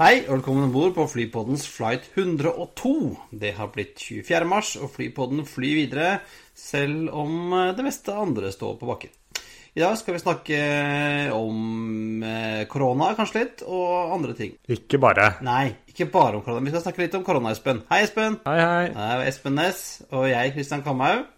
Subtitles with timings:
[0.00, 2.92] Hei, og velkommen om bord på Flypoddens flight 102.
[3.36, 4.46] Det har blitt 24.
[4.48, 6.14] mars, og Flypodden flyr videre,
[6.56, 9.12] selv om eh, det meste andre står på bakken.
[9.76, 10.60] I dag skal vi snakke
[11.36, 14.54] om eh, korona, kanskje litt, og andre ting.
[14.72, 15.34] Ikke bare.
[15.44, 16.64] Nei, ikke bare om korona.
[16.64, 17.84] Vi skal snakke litt om korona, Espen.
[17.92, 18.40] Hei, Espen.
[18.48, 18.88] Hei, hei.
[18.96, 21.28] Det er Espen Næss og jeg, Kristian Kamhaug.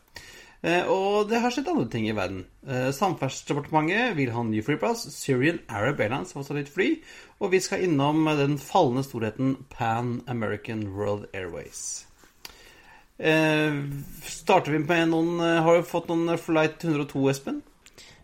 [0.62, 2.44] Eh, Og det har skjedd andre ting i verden.
[2.66, 5.08] Eh, Samferdselsdepartementet vil ha en ny flyplass.
[5.10, 7.00] Syrian Arab Airlines har også litt fly.
[7.42, 12.06] Og vi skal innom den fallende storheten Pan American World Airways.
[13.18, 13.74] Eh,
[14.22, 17.62] starter vi med noen Har du fått noen flight 102, Espen?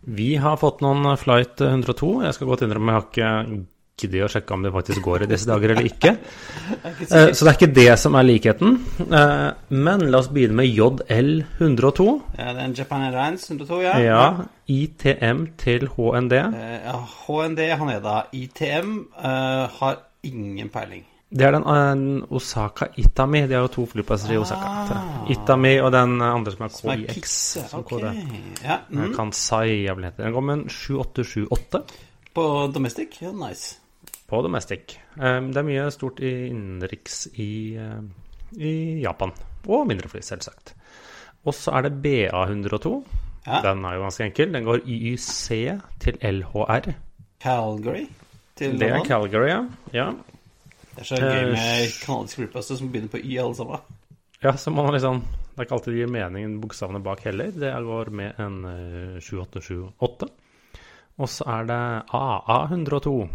[0.01, 2.23] Vi har fått noen flight 102.
[2.23, 3.65] Jeg skal godt innrømme jeg har ikke
[4.01, 6.15] giddet å sjekke om det faktisk går i disse dager eller ikke.
[7.09, 8.75] Eh, Så det er ikke det som er likheten.
[9.07, 12.07] Eh, Men la oss begynne med JL 102.
[12.37, 13.93] Ja, det er en Japan Airlines 102, ja.
[14.03, 14.23] Ja,
[14.69, 16.35] ITM til HND.
[17.27, 21.05] HND, ja, HND da ITM eh, har ingen peiling.
[21.29, 23.43] Det er den eh, Osaka Itami.
[23.47, 24.69] De har jo to flyplasser i Osaka.
[24.89, 25.27] Ah.
[25.29, 27.35] Itami og den andre som er er KIX.
[27.69, 27.89] Som ok.
[27.91, 28.13] kode.
[28.63, 29.13] Ja, mm.
[29.13, 30.23] Kansai, jeg vil hete.
[30.23, 31.83] Den går med en 7878.
[32.33, 33.21] På domestic?
[33.21, 33.77] Ja, nice.
[34.29, 34.97] På domestic.
[35.19, 38.01] Eh, Det er mye stort i innenriks i, eh,
[38.57, 39.31] i Japan.
[39.67, 40.73] Og mindre fly, selvsagt.
[41.45, 43.03] Og så er det BA102.
[43.47, 43.61] Ja.
[43.63, 44.51] Den er jo ganske enkel.
[44.53, 46.93] Den går YYC til LHR.
[47.41, 48.07] Calgary
[48.59, 49.61] til Det er Calgary, ja.
[49.93, 50.09] ja.
[50.95, 53.79] Det er så gøy Eh, med kanadiske flyplasser som begynner på Y, alle sammen.
[54.43, 57.51] Ja, så man liksom Det er ikke alltid det gir mening bokstavene bak heller.
[57.51, 60.29] Det går med en eh, 7878.
[61.19, 61.79] Og så er det
[62.15, 63.29] AA102.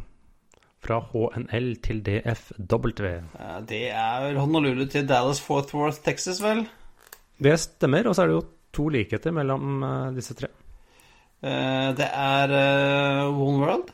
[0.85, 2.91] Fra HNL til DFW.
[3.69, 6.67] Det er Honolulu til Dallas Fort Worth, Texas, vel?
[7.41, 8.05] Det stemmer.
[8.11, 10.51] Og så er det jo to likheter mellom eh, disse tre.
[11.43, 13.93] Eh, Det er eh, One World.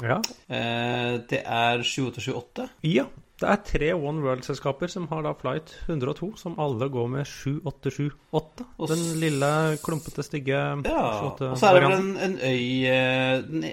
[0.00, 0.16] Ja.
[1.28, 2.70] Det er 7878.
[2.88, 3.04] ja.
[3.40, 8.66] Det er tre One World-selskaper som har da flight 102, som alle går med 7878.
[8.76, 9.48] Og Den lille,
[9.84, 11.04] klumpete, stygge Ja.
[11.30, 13.72] Og så er det vel en, en øy eh, den I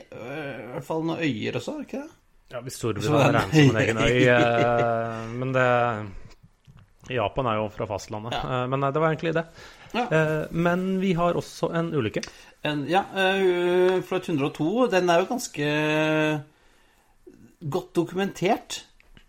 [0.71, 2.15] hvert fall noen øyer også, er det ikke det?
[2.47, 4.19] Ja, hvis Storbritannia regnes som en egen øy.
[4.37, 5.67] eh, Men det
[7.17, 8.35] Japan er jo fra fastlandet.
[8.39, 8.61] Ja.
[8.63, 9.45] Eh, Men nei, det var egentlig det.
[9.91, 10.05] Ja.
[10.07, 12.23] Eh, Men vi har også en ulykke.
[12.67, 13.03] En, ja,
[14.07, 15.67] Flight 102, den er jo ganske
[17.67, 18.85] godt dokumentert.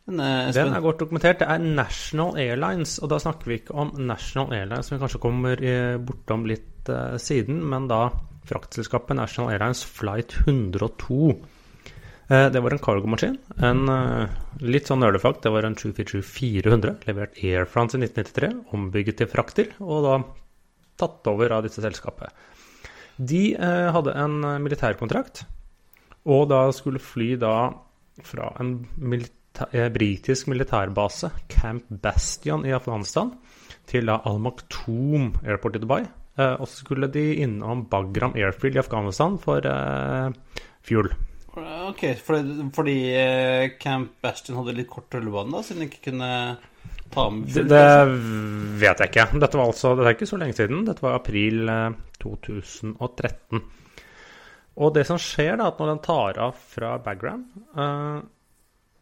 [0.09, 1.43] Denne, Den er godt dokumentert.
[1.43, 5.21] Det er National Airlines, og da snakker vi ikke om National Airlines, som vi kanskje
[5.23, 8.09] kommer eh, bortom litt uh, siden, men da
[8.49, 11.37] fraktselskapet National Airlines Flight 102.
[12.29, 13.37] Uh, det var en cargomaskin.
[13.61, 15.45] En uh, litt sånn nerdefakt.
[15.45, 20.21] Det var en 747 400, levert Air France i 1993, ombygget til frakter, og da
[20.99, 22.33] tatt over av disse selskapet.
[23.19, 25.43] De eh, hadde en eh, militærkontrakt,
[26.31, 27.55] og da skulle fly da
[28.27, 29.38] fra en militær, eh,
[29.95, 33.33] britisk militærbase, Camp Bastion i Afghanistan,
[33.89, 36.03] til da Al Maktoum Airport i Dubai.
[36.39, 40.31] Eh, og så skulle de innom Bagram Airfield i Afghanistan for eh,
[40.87, 41.11] fuel.
[41.89, 46.31] Ok, fordi, fordi eh, Camp Bastion hadde litt kort rullebane, da, siden de ikke kunne
[47.11, 47.89] ta med Det, det
[48.79, 49.27] vet jeg ikke.
[49.43, 50.87] Dette var altså, det er ikke så lenge siden.
[50.87, 53.67] Dette var april eh, 2013.
[54.79, 58.19] Og det som skjer, da, at når den tar av fra Bagram, eh,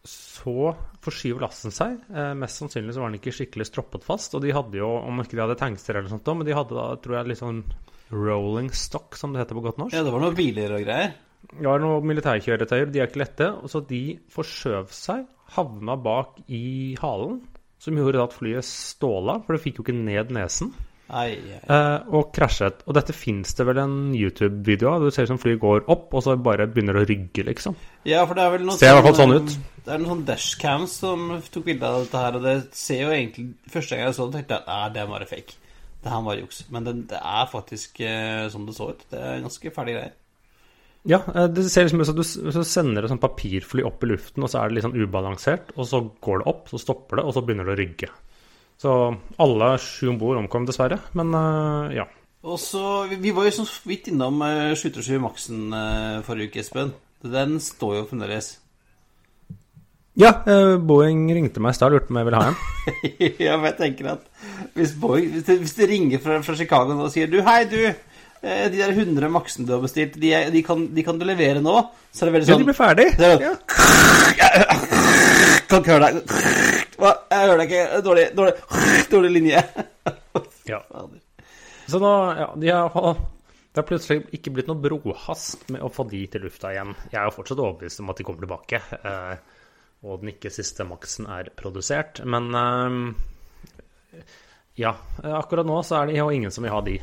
[0.07, 0.73] så
[1.05, 1.99] forskyver lasten seg.
[2.11, 4.35] Eh, mest sannsynlig så var den ikke skikkelig stroppet fast.
[4.39, 6.89] Og de hadde jo, om ikke de hadde tankster eller sånt, men de hadde da,
[7.03, 7.63] tror jeg, litt sånn
[8.15, 9.97] rolling stock, som det heter på godt norsk.
[9.97, 11.17] Ja, det var noen biler og greier.
[11.47, 13.51] Det var noen militærkjøretøyer, de er ikke lette.
[13.61, 14.03] Og så de
[14.35, 15.27] forskjøv seg,
[15.57, 17.41] havna bak i halen,
[17.83, 20.73] som gjorde at flyet ståla, for det fikk jo ikke ned nesen.
[21.07, 21.59] Ai, ai.
[21.71, 22.81] Eh, og krasjet.
[22.89, 25.05] Og dette fins det vel en YouTube-video av?
[25.07, 27.77] Du ser ut som flyet går opp, og så bare begynner å rygge, liksom.
[28.09, 29.55] Ja, for det er vel noe Ser i hvert fall sånn ut.
[29.87, 33.15] Det er noen sånn dashcams som tok bilde av dette her, og det ser jo
[33.15, 35.59] egentlig Første gang jeg så det, tenkte jeg at "Nei, det var bare fake.
[36.03, 36.63] Det her var juks.
[36.71, 39.07] Men det, det er faktisk eh, sånn det så ut.
[39.11, 40.15] Det er ganske ferdig greier.
[41.07, 44.11] Ja, eh, det ser liksom ut som du så sender et sånt papirfly opp i
[44.11, 47.21] luften, og så er det litt sånn ubalansert, og så går det opp, så stopper
[47.21, 48.11] det, og så begynner det å rygge.
[48.81, 48.93] Så
[49.41, 52.05] alle sju om bord omkom dessverre, men eh, ja.
[52.47, 56.93] Og så, vi, var jo så vidt innom uh, 737 Maxen uh, forrige uke, Espen.
[57.27, 58.53] Den står jo fremdeles.
[60.17, 62.57] Ja, eh, Boeing ringte meg i stad og lurte på om jeg ville ha en.
[63.49, 64.23] ja, men jeg tenker at
[64.79, 67.83] hvis, Boeing, hvis, det, hvis det ringer fra, fra Chicago og sier du, hei, du,
[68.41, 71.27] eh, de der 100 Maxen du har bestilt, de, er- de, kan, de kan du
[71.29, 71.77] levere nå?
[72.15, 73.09] Så er det veldig sånn Ja, sånn de blir ferdig.
[73.19, 73.61] Så, er sånn
[75.69, 76.86] Kan ikke høre deg.
[76.97, 77.13] Hva?
[77.31, 78.01] Jeg hører deg ikke.
[78.07, 78.59] Dårlig, dårlig,
[79.15, 79.63] dårlig linje.
[80.67, 80.81] Ja.
[81.87, 83.19] Så nå, ja, de har,
[83.71, 86.91] det har plutselig ikke blitt noe brohast med å få de til lufta igjen.
[87.13, 89.63] Jeg er jo fortsatt overbevist om at de kommer tilbake, eh,
[90.03, 92.19] og den ikke siste maksen er produsert.
[92.27, 94.19] Men eh,
[94.83, 96.99] ja, akkurat nå så er det jo ingen som vil ha de.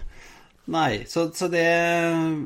[0.74, 1.64] Nei, så, så det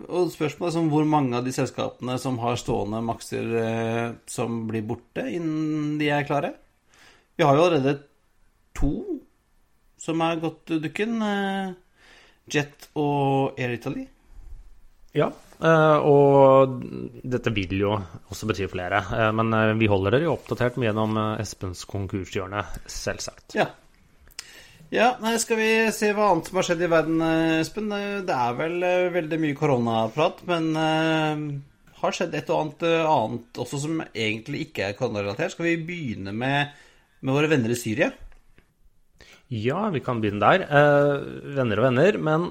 [0.10, 4.64] Og spørsmålet er sånn hvor mange av de selskapene som har stående makser eh, som
[4.70, 6.56] blir borte innen de er klare?
[7.38, 8.00] Vi har jo allerede
[8.78, 8.92] to
[10.02, 11.18] som er gått dukken.
[11.22, 11.74] Eh,
[12.50, 14.06] Jet og Air Italy.
[15.18, 15.28] Ja,
[15.62, 16.78] eh, og
[17.28, 17.96] dette vil jo
[18.32, 19.02] også bety flere.
[19.14, 23.56] eh, Men vi holder dere jo oppdatert gjennom Espens konkurshjørne, selvsagt.
[23.58, 23.68] Ja.
[24.90, 27.22] Ja, nei, Skal vi se hva annet som har skjedd i verden,
[27.60, 27.90] Espen?
[27.90, 28.80] Det er vel
[29.12, 30.70] veldig mye koronaprat, men
[31.98, 35.52] har skjedd et og annet, annet også som egentlig ikke er koronarelatert.
[35.52, 36.72] Skal vi begynne med,
[37.22, 38.12] med våre venner i Syria?
[39.48, 40.66] Ja, vi kan begynne der.
[40.68, 42.48] Eh, venner og venner, men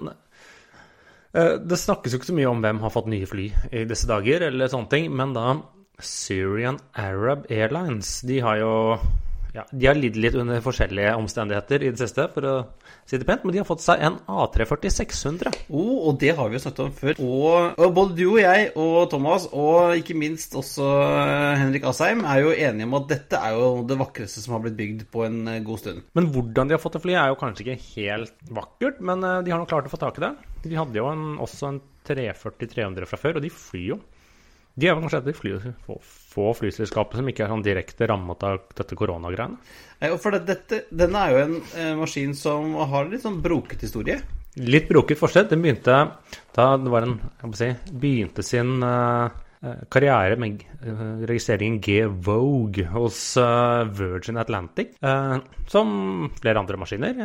[1.36, 4.08] eh, det snakkes jo ikke så mye om hvem har fått nye fly i disse
[4.08, 5.58] dager, eller sånne ting, men da
[6.00, 8.72] Syrian Arab Airlines, de har jo
[9.56, 12.55] ja, de har lidd litt under forskjellige omstendigheter i det siste, for å
[13.08, 15.53] si det pent, men de har fått seg en A340 600.
[15.70, 17.23] Oh, og det har vi jo snakket om før.
[17.25, 22.25] Og, og både du og jeg og Thomas, og ikke minst også eh, Henrik Asheim,
[22.29, 25.25] er jo enige om at dette er jo det vakreste som har blitt bygd på
[25.29, 26.05] en eh, god stund.
[26.19, 29.41] Men hvordan de har fått det flyet, er jo kanskje ikke helt vakkert, men eh,
[29.47, 30.35] de har nå klart å få tak i det.
[30.67, 34.02] De hadde jo en, også en 340-300 fra før, og de flyr jo.
[34.76, 35.52] De er vel kanskje et av de fly,
[35.87, 35.94] få,
[36.37, 39.56] få flyselskapene som ikke er sånn direkte rammet av dette koronagreiene.
[40.20, 44.19] For det, dette, denne er jo en eh, maskin som har litt sånn broket historie.
[44.61, 45.49] Litt broket forsett.
[45.49, 45.96] Den begynte
[46.56, 47.69] da det var en jeg må si,
[48.05, 55.38] begynte sin eh, eh, karriere med eh, registreringen G Vogue hos eh, Virgin Atlantic, eh,
[55.73, 55.96] som
[56.37, 57.25] flere andre maskiner.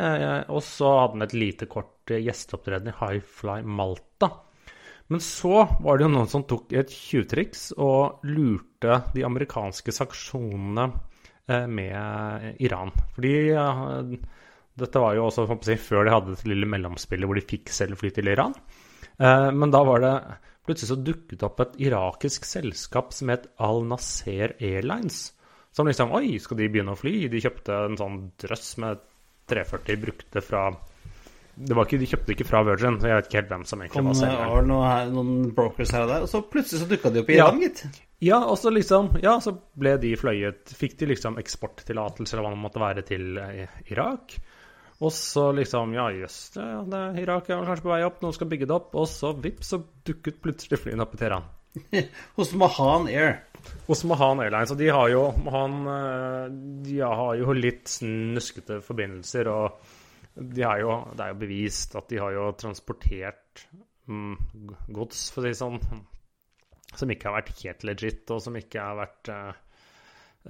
[0.51, 4.31] Og så hadde den et lite kort gjesteopptreden i High Fly Malta.
[5.11, 10.85] Men så var det jo noen som tok et tjuvtriks og lurte de amerikanske sanksjonene
[11.51, 12.93] eh, med Iran.
[13.17, 14.13] Fordi eh,
[14.79, 17.99] dette var jo også si, før de hadde det lille mellomspillet hvor de fikk selv
[17.99, 18.55] fly til Iran.
[19.19, 20.15] Eh, men da var det
[20.63, 25.25] plutselig så dukket opp et irakisk selskap som het Al Nasser Airlines.
[25.75, 27.27] Som liksom Oi, skal de begynne å fly?
[27.31, 29.03] De kjøpte en sånn drøss med
[29.51, 30.69] 340 brukte fra
[31.59, 34.09] ikke, De kjøpte ikke fra Virgin, så jeg vet ikke helt hvem som egentlig Kom
[34.09, 34.53] var eh, selgeren.
[34.55, 37.29] var noe her, noen brokers her og der, og så plutselig så dukka de opp
[37.29, 37.49] i Ja.
[37.61, 37.83] Gitt.
[38.21, 42.51] Ja, og så liksom Ja, så ble de fløyet Fikk de liksom eksporttillatelse eller hva
[42.53, 44.35] det måtte være til eh, Irak.
[45.01, 48.75] Og så liksom Ja, jøss, Irak er kanskje på vei opp, noen skal bygge det
[48.77, 48.93] opp.
[49.01, 51.47] Og så vips, så dukket plutselig flyene opp i Teheran.
[52.37, 53.39] Hos Mahan Air.
[53.87, 54.71] Hos Mahan Airlines.
[54.73, 56.45] Og de har jo Mahan eh,
[56.85, 59.97] De har jo litt snuskete forbindelser, og
[60.35, 63.65] de har jo Det er jo bevist at de har jo transportert
[64.07, 64.37] mm,
[64.95, 65.81] gods, for å si det sånn,
[66.95, 69.59] som ikke har vært helt legit, og som ikke har vært eh,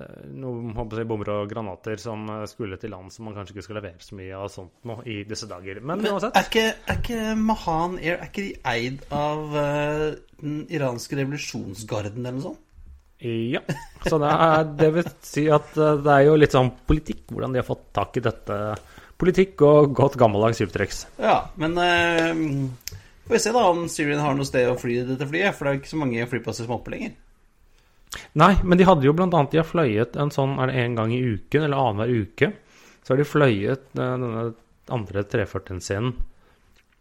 [0.02, 3.58] eh, noe håper jeg, bomber og granater som eh, skulle til land som man kanskje
[3.58, 5.82] ikke skal levere så mye av sånt nå i disse dager.
[5.82, 10.08] Men Men uansett er ikke, er ikke Mahan Air Er ikke de eid av uh,
[10.42, 12.68] den iranske revolusjonsgarden eller noe sånt?
[13.22, 13.62] Ja.
[14.06, 17.54] Så det, er, det vil si at eh, det er jo litt sånn politikk, hvordan
[17.54, 18.58] de har fått tak i dette.
[19.22, 21.04] Politikk og godt gammeldags tjuvtriks.
[21.22, 22.96] Ja, men uh,
[23.28, 25.74] får vi se da om Syrian har noe sted å fly dette flyet, for det
[25.74, 27.14] er ikke så mange flyplasser som er oppe lenger.
[28.42, 30.98] Nei, men de hadde jo blant annet De har fløyet en sånn Er det en
[30.98, 32.50] gang i uken, eller annenhver uke?
[33.06, 34.44] Så har de fløyet eh, denne
[34.92, 36.10] andre 340-en sin,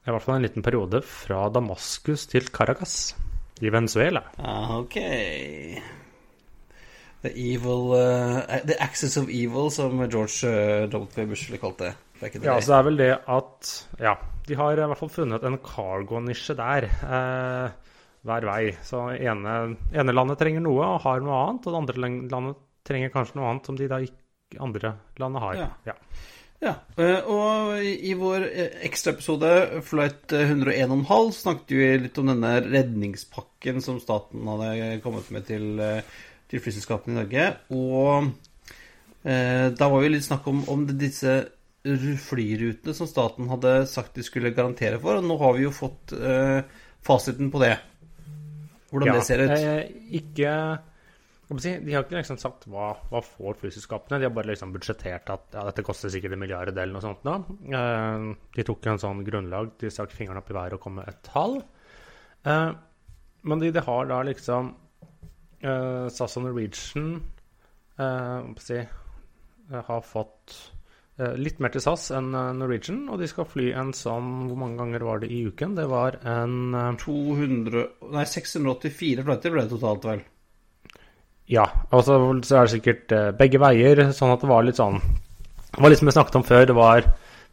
[0.07, 3.17] i hvert fall en liten periode, fra Damaskus til Caracas
[3.61, 4.23] i Venezuela.
[4.39, 4.97] Ah, ok.
[7.21, 11.27] The evil uh, The axis of evil, som George uh, W.
[11.27, 11.93] Bush ville kalt det.
[12.21, 15.45] The Ja, så det er vel det at Ja, de har i hvert fall funnet
[15.47, 16.89] en cargo-nisje der.
[16.89, 17.93] Eh,
[18.27, 18.73] hver vei.
[18.85, 23.15] Så ene, ene landet trenger noe og har noe annet, og det andre landet trenger
[23.15, 25.59] kanskje noe annet som de da ikke andre landet har.
[25.61, 25.71] Ja.
[25.93, 25.97] Ja.
[26.61, 32.51] Ja, eh, og i vår eh, ekstraepisode, Flight eh, 101,5, snakket vi litt om denne
[32.67, 36.03] redningspakken som staten hadde kommet med til, eh,
[36.53, 37.47] til flyselskapene i Norge.
[37.73, 38.29] Og
[39.25, 41.39] eh, da var vi litt snakk om, om disse
[41.81, 45.21] flyrutene som staten hadde sagt de skulle garantere for.
[45.21, 46.61] Og nå har vi jo fått eh,
[47.05, 47.77] fasiten på det.
[48.91, 49.55] Hvordan ja, det ser ut.
[49.55, 49.83] Eh,
[50.21, 50.53] ikke
[51.63, 54.21] si, De har ikke liksom sagt hva, hva får flyselskapene.
[54.21, 57.25] De har bare liksom budsjettert at ja, dette koster sikkert en milliard eller noe sånt.
[57.27, 57.39] Da.
[57.81, 61.11] Eh, de tok en sånn grunnlag, de stakk fingrene opp i været og kom med
[61.11, 61.61] et tall.
[62.45, 62.71] Eh,
[63.41, 64.75] men de, de, har da liksom
[65.65, 67.15] eh, SAS og Norwegian
[67.97, 68.83] eh, si,
[69.71, 70.59] har fått
[71.37, 74.81] litt mer til SAS enn eh, Norwegian, og de skal fly en sånn Hvor mange
[74.81, 75.75] ganger var det i uken?
[75.77, 80.23] Det var en 200 eh, Nei, 684 flighter ble det totalt, vel?
[81.51, 81.67] Ja.
[81.91, 85.93] Og så er det sikkert begge veier, sånn at det var litt sånn Det var
[85.93, 86.67] litt som vi snakket om før.
[86.71, 87.09] Det var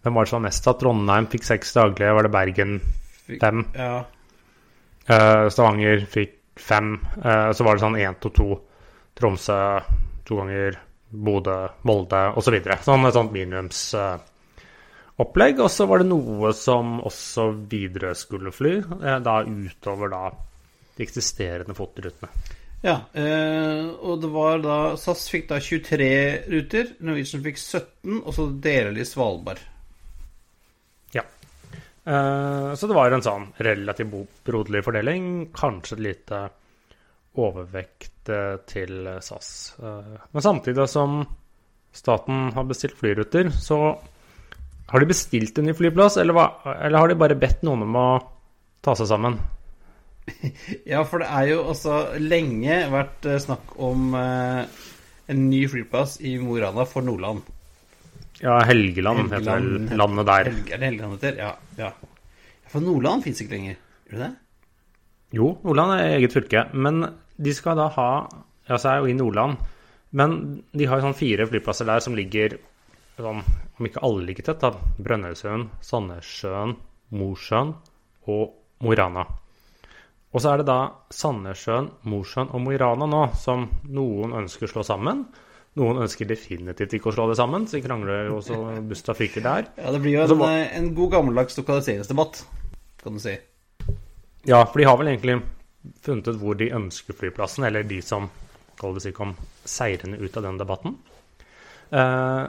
[0.06, 2.14] Hvem var det som var mest At Trondheim fikk seks daglige.
[2.14, 2.76] Var det Bergen
[3.42, 3.66] fem?
[3.74, 4.06] Ja.
[5.50, 7.00] Stavanger fikk fem.
[7.18, 8.52] så var det sånn én to to.
[9.18, 9.58] Tromsø
[10.30, 10.78] to ganger.
[11.10, 12.54] Bodø, Molde osv.
[12.64, 15.60] Så sånn et sånt minimumsopplegg.
[15.64, 20.32] og så var det noe som også Widerøe skulle fly, eh, da utover da
[20.98, 22.30] de eksisterende FOT-rutene.
[22.86, 26.12] Ja, eh, og det var da SAS fikk da 23
[26.52, 29.60] ruter, Norwegian fikk 17, og så deler de Svalbard.
[31.16, 31.24] Ja.
[32.06, 35.24] Eh, så det var en sånn relativt broderlig fordeling.
[35.58, 36.44] Kanskje et lite
[37.38, 39.50] overvekt eh, til SAS.
[39.82, 41.22] Eh, men samtidig som
[41.96, 43.98] staten har bestilt flyruter, så
[44.88, 48.00] har de bestilt en ny flyplass, eller, hva, eller har de bare bedt noen om
[48.00, 48.08] å
[48.86, 49.39] ta seg sammen?
[50.91, 56.36] Ja, for det er jo også lenge vært eh, snakk om en ny flyplass i
[56.41, 57.46] Mo i Rana for Nordland.
[58.41, 60.50] Ja, Helgeland, Helgeland heter vel landet der.
[60.51, 61.39] Helge, er det Helgeland heter?
[61.39, 61.94] Ja, ja.
[62.67, 63.79] For Nordland fins ikke lenger,
[64.10, 64.34] gjør det det?
[65.36, 66.63] Jo, Nordland er eget fylke.
[66.74, 67.01] Men
[67.38, 68.12] de skal da ha
[68.67, 69.62] Altså, er jo i Nordland,
[70.20, 70.32] men
[70.75, 72.58] de har sånn fire flyplasser der som ligger
[73.15, 73.39] sånn,
[73.79, 74.74] om ikke alle ligger tett, da.
[75.00, 76.74] Brønnøysund, Sandnessjøen,
[77.15, 77.72] Mosjøen
[78.27, 79.24] og Mo i Rana.
[80.36, 80.79] Og så er det da
[81.15, 85.24] Sandnessjøen, Mosjøen og Mo i Rana nå som noen ønsker å slå sammen.
[85.77, 89.46] Noen ønsker definitivt ikke å slå det sammen, så de krangler jo så busta fyker
[89.46, 89.70] der.
[89.79, 92.41] Ja, det blir jo en, en god gammeldags lokaliseringsdebatt,
[93.03, 93.38] kan du si.
[94.48, 95.39] Ja, for de har vel egentlig
[96.03, 98.29] funnet ut hvor de ønsker flyplassen, eller de som
[98.77, 99.34] det kom
[99.65, 100.98] seirende ut av den debatten.
[101.89, 102.44] Eh,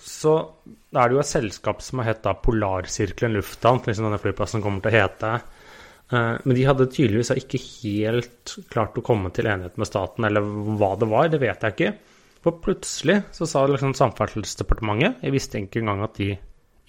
[0.00, 0.34] så
[0.92, 4.92] er det jo et selskap som har hett Polarsirkelen lufthavn, liksom denne flyplassen kommer til
[4.92, 5.32] å hete.
[6.08, 10.44] Eh, men de hadde tydeligvis ikke helt klart å komme til enighet med staten, eller
[10.80, 11.94] hva det var, det vet jeg ikke.
[12.44, 16.36] For plutselig så sa liksom Samferdselsdepartementet Jeg visste ikke engang at de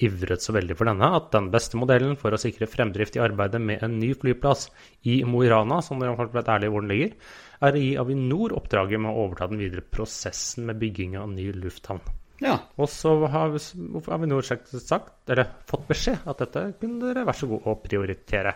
[0.05, 3.61] ivret så veldig for denne at den beste modellen for å sikre fremdrift i arbeidet
[3.61, 4.69] med en ny flyplass
[5.11, 7.13] i Mo i Rana, som dere har vært ærlige hvor den ligger,
[7.59, 11.49] er å gi Avinor oppdraget med å overta den videre prosessen med bygging av ny
[11.55, 12.03] lufthavn.
[12.39, 12.55] Ja.
[12.79, 13.55] Og så har
[14.15, 14.71] Avinor sagt,
[15.27, 18.53] eller fått beskjed at dette kunne dere være så god å prioritere.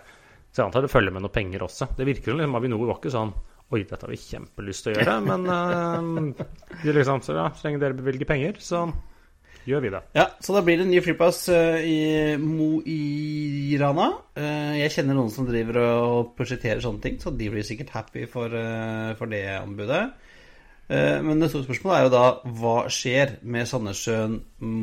[0.53, 1.89] Så jeg antar det følger med noen penger også.
[1.97, 3.33] Det virker som liksom, Avinor var ikke sånn
[3.73, 7.79] Oi, dette har vi kjempelyst til å gjøre, men uh, liksom, så, ja, så lenge
[7.81, 8.83] dere bevilger penger, så
[9.67, 10.01] gjør vi det.
[10.17, 14.09] Ja, så da blir det en ny flyplass uh, i Mo i Rana.
[14.37, 18.27] Uh, jeg kjenner noen som driver og prosjekterer sånne ting, så de blir sikkert happy
[18.31, 20.05] for, uh, for det anbudet.
[20.93, 22.25] men det store spørsmålet er jo da
[22.59, 24.35] hva skjer med Sandnessjøen,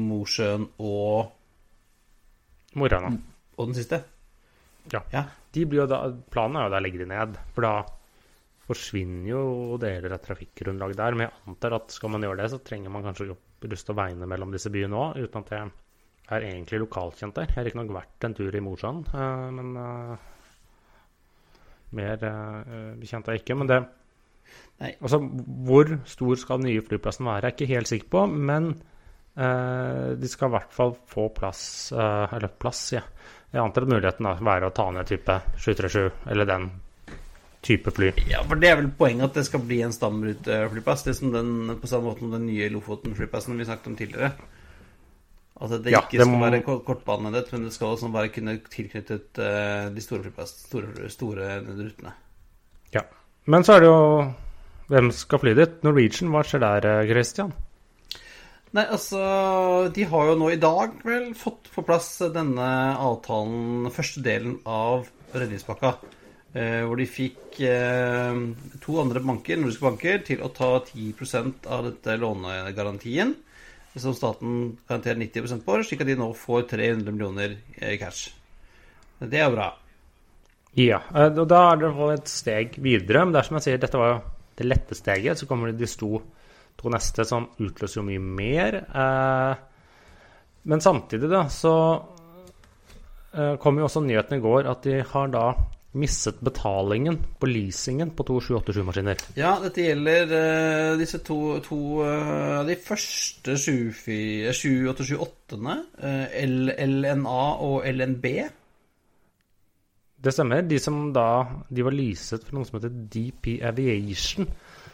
[0.09, 1.37] Mosjøen og
[2.75, 3.13] Mo i Rana.
[3.59, 4.01] Og den siste?
[4.91, 5.03] Ja.
[5.13, 5.25] ja.
[5.53, 6.01] De da,
[6.33, 7.37] planen er jo da å legge de ned.
[7.55, 7.75] For da
[8.71, 11.17] forsvinner jo deler av trafikkgrunnlaget der.
[11.17, 13.29] Men jeg antar at skal man gjøre det, så trenger man kanskje
[13.61, 15.71] opp å veine mellom disse byene òg, uten at jeg
[16.31, 17.49] er egentlig lokalkjent der.
[17.49, 20.29] Jeg har riktignok vært en tur i Mosjøen, uh, men uh,
[21.99, 23.59] mer uh, bekjent er jeg ikke.
[23.61, 23.81] Men det.
[24.81, 25.21] Altså,
[25.69, 28.25] hvor stor skal den nye flyplassen være, jeg er ikke helt sikker på.
[28.51, 28.73] Men
[29.31, 31.61] de skal i hvert fall få plass
[31.95, 33.01] Eller plass, ja.
[33.53, 36.67] Jeg antar at muligheten da være å ta ned type 737 eller den
[37.65, 38.11] type fly.
[38.31, 41.05] Ja, for det er vel poenget at det skal bli en stamruteflyplass.
[41.07, 44.33] Det som den, på samme måte som den nye Lofoten-flyplassen vi snakket om tidligere.
[45.61, 49.41] At det ja, ikke det skal være kortbanenett, men det skal også bare kunne tilknyttet
[49.43, 52.15] uh, de store, flyplass, store, store rutene.
[52.95, 53.05] Ja.
[53.45, 54.01] Men så er det jo
[54.91, 55.77] Hvem skal fly dit?
[55.87, 57.53] Norwegian, hva skjer der, eh, Christian?
[58.75, 59.21] Nei, altså
[59.95, 65.07] De har jo nå i dag vel fått på plass denne avtalen, første delen av
[65.31, 65.95] redningspakka.
[66.51, 68.39] Eh, hvor de fikk eh,
[68.83, 73.37] to andre banker, nordiske banker til å ta 10% av dette lånegarantien,
[73.95, 78.33] som staten garanterer 90% på, slik at de nå får 300 millioner i cash.
[79.23, 79.71] Det er bra.
[80.75, 83.23] Ja, eh, og da er det et steg videre.
[83.23, 84.21] Men det er som jeg sier, dette var jo
[84.59, 85.39] det lette steget.
[85.39, 86.13] Så kommer de to,
[86.83, 88.83] to neste som utløser jo mye mer.
[90.67, 91.75] Men samtidig, da, så
[93.63, 95.45] kom jo også nyheten i går at de har da
[95.93, 99.17] mistet betalingen på leasingen på to 787-maskiner.
[99.39, 105.75] Ja, dette gjelder uh, disse to, to uh, De første 787-8-ene.
[105.99, 106.27] Uh,
[106.87, 108.27] LNA og LNB.
[110.21, 110.63] Det stemmer.
[110.69, 111.27] De som da
[111.69, 114.47] De var leaset for noe som heter DP Aviation,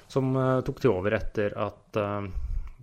[0.09, 2.23] som uh, tok de over etter at uh,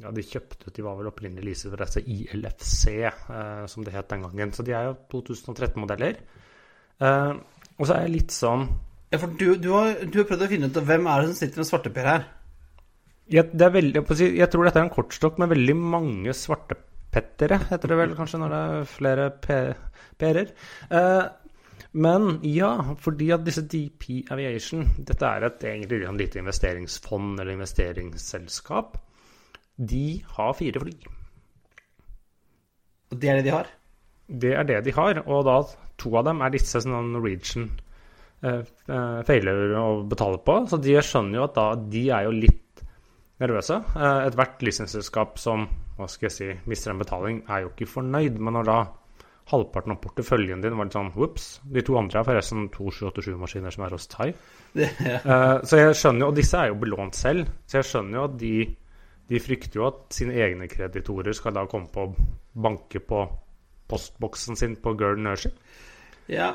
[0.04, 2.84] ja, de kjøpte ut De var vel opprinnelig leaset for disse ILFC,
[3.32, 4.50] uh, som det het den gangen.
[4.54, 6.14] Så de er jo 2013-modeller.
[7.84, 8.66] Og så er jeg litt sånn
[9.12, 11.40] Ja, for du, du, har, du, har, prøvd å finne ut hvem er det som
[11.42, 12.26] sitter med svarteper her?
[13.34, 18.18] Jeg, veldig, jeg tror dette er en kortstokk med veldig mange svartepettere, heter det vel
[18.18, 20.52] kanskje når det er flere p-er.
[20.92, 21.30] Uh,
[21.94, 27.54] men ja, fordi at disse DP Aviation Dette er et egentlig et lite investeringsfond eller
[27.54, 28.98] investeringsselskap.
[29.78, 30.94] De har fire fly.
[33.14, 33.70] Og det er det de har?
[34.28, 35.22] Det er det de har.
[35.28, 35.58] Og da
[36.00, 37.70] to av dem er disse som Norwegian
[38.44, 40.58] eh, eh, feiler å betale på.
[40.70, 42.84] Så de skjønner jo at da de er jo litt
[43.44, 43.80] nervøse.
[43.96, 48.40] Eh, Ethvert lisensselskap som hva skal jeg si, mister en betaling, er jo ikke fornøyd.
[48.42, 48.80] Men når da
[49.52, 51.48] halvparten av porteføljen din var litt sånn ops.
[51.64, 54.30] De to andre er forresten to 787-maskiner som er hos Thai.
[54.80, 58.26] uh, så jeg skjønner jo, Og disse er jo belånt selv, så jeg skjønner jo
[58.30, 58.54] at de,
[59.30, 62.14] de frykter jo at sine egne kreditorer skal da komme på å
[62.64, 63.26] banke på
[63.92, 65.56] postboksen sin på Girl Nursing.
[66.32, 66.54] Ja,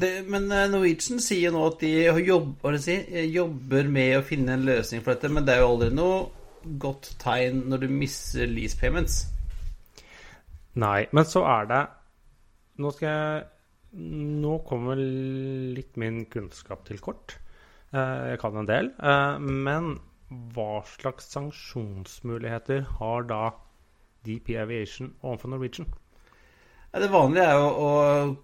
[0.00, 1.92] det, men eh, Norwegian sier nå at de
[2.26, 2.96] jobber, si,
[3.30, 6.24] jobber, med å finne en løsning for dette, men det er jo aldri noe
[6.82, 9.22] godt tegn når du mister lease payments.
[10.80, 11.82] Nei, men så er det
[12.82, 13.50] nå skal jeg
[13.94, 17.36] Nå kommer litt min kunnskap til kort.
[17.94, 18.88] Eh, jeg kan en del.
[18.98, 19.92] Eh, men
[20.56, 23.52] hva slags sanksjonsmuligheter har da
[24.26, 25.86] DP Aviation overfor Norwegian?
[26.94, 27.90] Det vanlige er jo å,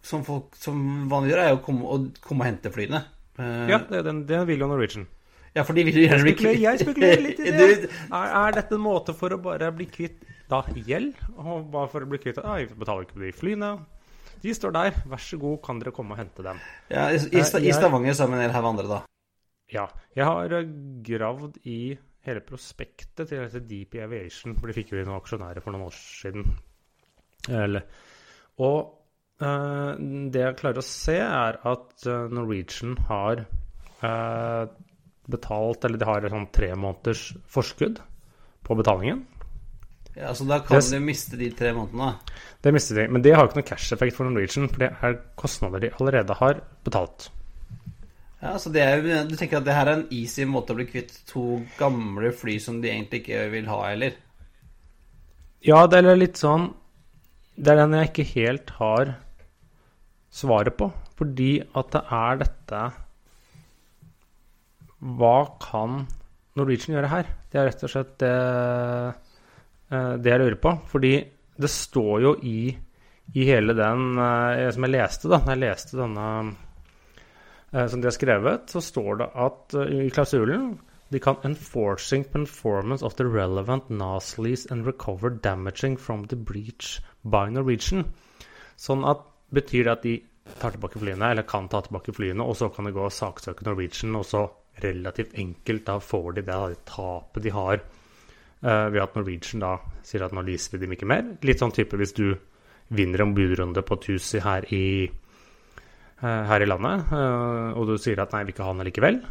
[0.03, 3.05] som folk som vanlig gjør, er å komme, å komme og hente flyene.
[3.39, 5.07] Eh, ja, det, det, det vil jo Norwegian.
[5.55, 7.71] Ja, for de vil jo gjerne bli Jeg spekulerer litt i det.
[8.15, 11.17] Er, er, dette en måte for å bare bli kvitt da gjeld?
[11.39, 13.71] Og bare for å bli kvitt Ja, Jeg betaler ikke på de flyene.
[14.41, 15.01] De står der.
[15.11, 16.61] Vær så god, kan dere komme og hente dem?
[16.91, 19.01] Ja, I, i, i eh, Stavanger sammen med en her andre, da?
[19.71, 19.89] Ja.
[20.17, 20.71] Jeg har eh,
[21.07, 21.81] gravd i
[22.27, 25.89] hele prospektet til dette Deep Aviation, for de fikk jo inn noen aksjonærer for noen
[25.89, 26.47] år siden.
[28.61, 29.91] Og eh,
[30.33, 34.65] det jeg klarer å se, er at Norwegian har eh,
[35.31, 38.01] betalt Eller de har sånn tre måneders forskudd
[38.67, 39.25] på betalingen.
[40.17, 42.15] Ja, Så da kan det, de miste de tre månedene?
[42.63, 43.07] Det mister de.
[43.09, 46.61] Men det har ikke noen cash-effekt for Norwegian, for det er kostnader de allerede har
[46.85, 47.31] betalt.
[48.41, 50.89] Ja, så det er, Du tenker at det her er en easy måte å bli
[50.89, 54.17] kvitt to gamle fly som de egentlig ikke vil ha, eller?
[55.65, 56.71] Ja, det er litt sånn
[57.61, 59.15] Det er den jeg ikke helt har
[60.33, 60.89] svaret på.
[61.21, 62.85] Fordi at det er dette
[65.21, 66.07] Hva kan
[66.57, 67.35] Norwegian gjøre her?
[67.53, 68.37] Det er rett og slett det
[69.91, 70.75] Eh, det jeg lurer på.
[70.91, 71.15] Fordi
[71.61, 72.71] det står jo i,
[73.35, 76.29] i hele den uh, som jeg leste, da jeg leste denne
[77.75, 80.71] uh, som de har skrevet, så står det at i klausulen
[81.11, 84.39] de kan 'enforcing performance of the relevant NAS
[84.71, 88.05] and recover damaging from the breach by Norwegian'.
[88.77, 89.19] Sånn at
[89.53, 90.23] betyr det at de
[90.59, 93.65] tar tilbake flyene, eller kan ta tilbake flyene, og så kan det gå og saksøke
[93.65, 94.51] Norwegian, og så
[94.83, 97.81] relativt enkelt da får de det, tapet de har
[98.61, 101.23] Uh, ved at Norwegian da sier at nå leaser vi dem ikke mer.
[101.49, 102.35] Litt sånn type hvis du
[102.93, 105.09] vinner en budrunde på Tusi her i,
[106.21, 109.23] uh, her i landet, uh, og du sier at nei, vi ikke ha den likevel,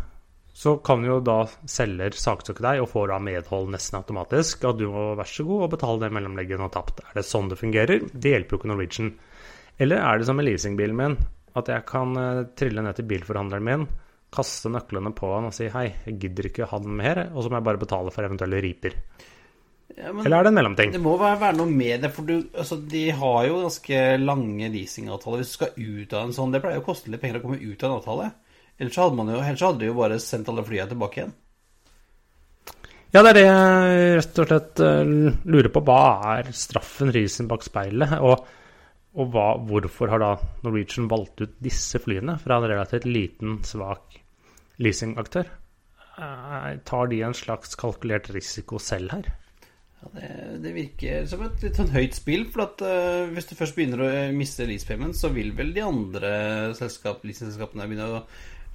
[0.60, 1.38] så kan jo da
[1.72, 4.66] selger saksøke deg og får da medhold nesten automatisk.
[4.68, 7.00] At du må vær så god og betale det mellomlegget du har tapt.
[7.06, 8.04] Er det sånn det fungerer?
[8.12, 9.14] Det hjelper jo ikke Norwegian.
[9.80, 11.16] Eller er det som med leasingbilen min,
[11.56, 12.12] at jeg kan
[12.60, 13.86] trille ned til bilforhandleren min,
[14.36, 17.50] kaste nøklene på han og si hei, jeg gidder ikke ha den mer, og så
[17.50, 19.00] må jeg bare betale for eventuelle riper.
[19.96, 20.92] Ja, Eller er det en mellomting?
[20.94, 25.42] Det må være noe med det, for du, altså, de har jo ganske lange leasingavtaler.
[25.42, 27.48] Hvis du skal ut av en sånn Det pleier jo å koste litt penger å
[27.48, 28.30] komme ut av en avtale.
[28.80, 31.36] Ellers hadde man jo, ellers hadde de jo bare sendt alle flyene tilbake igjen.
[33.10, 35.12] Ja, det er det jeg rett og slett uh,
[35.50, 35.82] lurer på.
[35.82, 36.02] Hva
[36.36, 38.14] er straffen risen bak speilet?
[38.22, 38.46] Og,
[39.18, 44.20] og hva, hvorfor har da Norwegian valgt ut disse flyene fra en relativt liten, svak
[44.78, 45.50] leasingaktør?
[46.20, 49.32] Uh, tar de en slags kalkulert risiko selv her?
[50.00, 50.30] Ja, det,
[50.64, 52.46] det, virker som et litt sånn høyt spill.
[52.54, 55.84] For at uh, hvis du først begynner å miste lease payment, så vil vel de
[55.84, 56.32] andre
[56.78, 58.24] leasingselskapene begynne å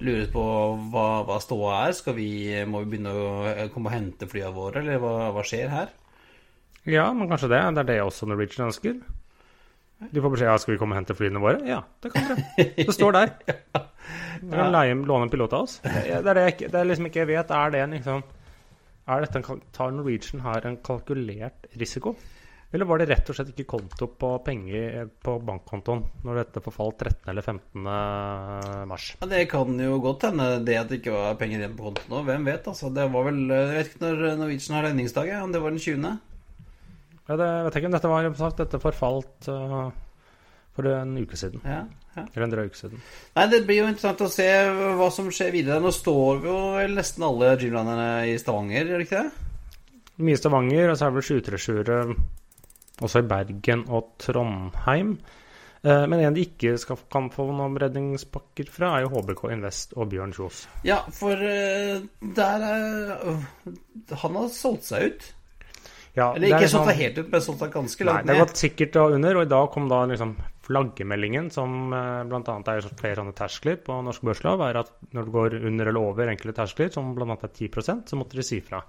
[0.03, 0.45] lure på
[0.91, 1.95] hva, hva ståa er.
[1.97, 2.29] Skal vi,
[2.67, 5.93] må vi begynne å eh, komme og hente flyene våre, eller hva, hva, skjer her?
[6.85, 7.61] Ja, men kanskje det.
[7.77, 8.99] Det er det også Norwegian ønsker.
[10.11, 11.61] De får beskjed ja, skal vi komme og hente flyene våre.
[11.65, 12.67] Ja, det kan dere.
[12.77, 13.35] Det står der.
[14.45, 15.77] Dere kan leie, låne en pilot av oss.
[15.81, 17.53] Det er det, jeg, det er liksom ikke jeg vet.
[17.55, 18.19] Er det liksom
[19.05, 22.15] er dette en, Tar Norwegian her en kalkulert risiko?
[22.75, 26.97] Eller var det rett og slett ikke konto på penger på bankkontoen når dette forfalt
[27.05, 27.29] 13.
[27.31, 27.85] eller 15.
[28.89, 29.05] mars?
[29.21, 32.11] Ja, Det kan jo godt hende det at det ikke var penger igjen på kontoen
[32.11, 32.23] nå.
[32.27, 32.91] Hvem vet, altså.
[32.91, 36.19] Det var vel Jeg vet ikke når Norwegian har regningsdag, om det var den 20.
[37.29, 39.89] Ja, det vet ikke om dette var sagt, dette forfalt uh,
[40.75, 41.63] for en uke siden.
[41.63, 41.81] Ja,
[42.19, 42.27] ja.
[42.27, 43.01] Eller en drøy uke siden.
[43.39, 44.51] Nei, Det blir jo interessant å se
[44.99, 45.79] hva som skjer videre.
[45.79, 49.51] Nå står vi jo vel nesten alle gymlanderne i Stavanger, gjør det ikke det?
[50.27, 52.43] Mye Stavanger, og så er det vel 737
[53.03, 55.17] også i Bergen og Trondheim.
[55.85, 59.93] Eh, Men en de ikke skal, kan få noen redningspakker fra, er jo HBK Invest
[59.97, 60.63] og Bjørn Kjos.
[60.87, 63.37] Ja, for eh, der er
[64.23, 65.27] Han har solgt seg ut.
[66.15, 68.25] Ja, Eller er ikke solgt seg helt ut, men solgt seg ganske Nei, ned.
[68.29, 72.21] det har gått sikkert da under, og i dag kom da liksom flaggemeldingen, som eh,
[72.25, 72.55] bl.a.
[72.71, 76.31] er flere sånne terskler på norsk børslov, er at når det går under eller over
[76.31, 77.27] enkelte terskler, som bl.a.
[77.35, 78.79] er 10% så måtte de si fra.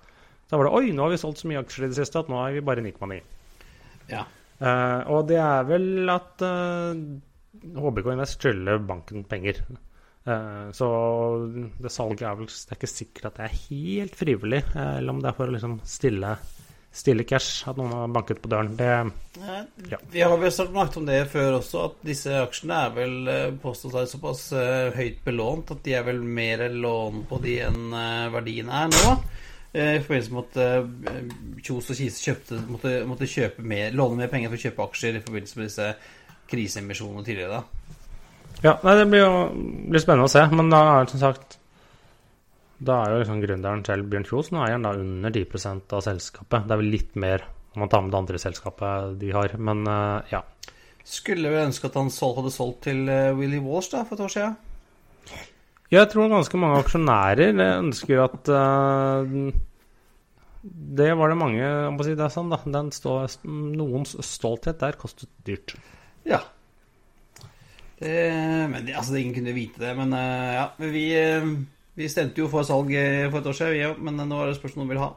[0.46, 2.30] Da var det Oi, nå har vi solgt så mye aksjer i det siste at
[2.30, 3.18] nå er vi bare 9,9.
[4.10, 4.24] Ja.
[4.56, 6.96] Uh, og det er vel at uh,
[7.76, 9.60] HBK Invest skylder banken penger.
[10.26, 10.86] Uh, så
[11.78, 15.12] det salget er vel Det er ikke sikkert at det er helt frivillig, eh, eller
[15.12, 16.32] om det er for å liksom stille,
[16.96, 18.72] stille cash at noen har banket på døren.
[18.78, 18.90] Det,
[19.92, 20.00] Ja.
[20.10, 23.92] Vi har vel snakket om det før også, at disse aksjene er vel eh, påstått
[23.92, 27.92] å være såpass eh, høyt belånt at de er vel mer lån på de enn
[27.94, 29.18] eh, verdien er nå.
[29.76, 34.22] Eh, I forbindelse med at eh, Kjos og Kise kjøpte, måtte, måtte kjøpe mer, låne
[34.22, 35.88] mer penger for å kjøpe aksjer i forbindelse med disse
[36.48, 37.58] kriseemisjonene tidligere.
[37.58, 37.98] da.
[38.62, 39.34] ja, nei, det blir jo
[39.92, 40.46] blir spennende å se.
[40.54, 41.58] Men da er det som sagt
[42.86, 46.64] Da er jo liksom gründeren selv, Bjørn Kjos, nå eieren da under 10% av selskapet.
[46.64, 49.84] Det er vel litt mer om man tar med det andre selskapet de har, men
[49.92, 50.42] eh, ja.
[51.04, 53.04] Skulle vel ønske at han hadde solgt til
[53.36, 54.56] Willy Walsh da, for et år siden.
[55.92, 59.36] Jeg tror ganske mange aksjonærer ønsker at eh,
[60.66, 64.80] Det var det mange om må si det er sånn da, Den stå, Noens stolthet
[64.82, 65.76] der kostet dyrt.
[66.26, 66.40] Ja.
[67.96, 68.16] Det,
[68.72, 69.92] men det, altså, ingen kunne vite det.
[69.98, 71.46] Men eh, ja, vi, eh,
[71.96, 74.02] vi stemte jo for salg eh, for et år siden, òg.
[74.08, 75.12] Men nå er det spørsmål om noen vil ha.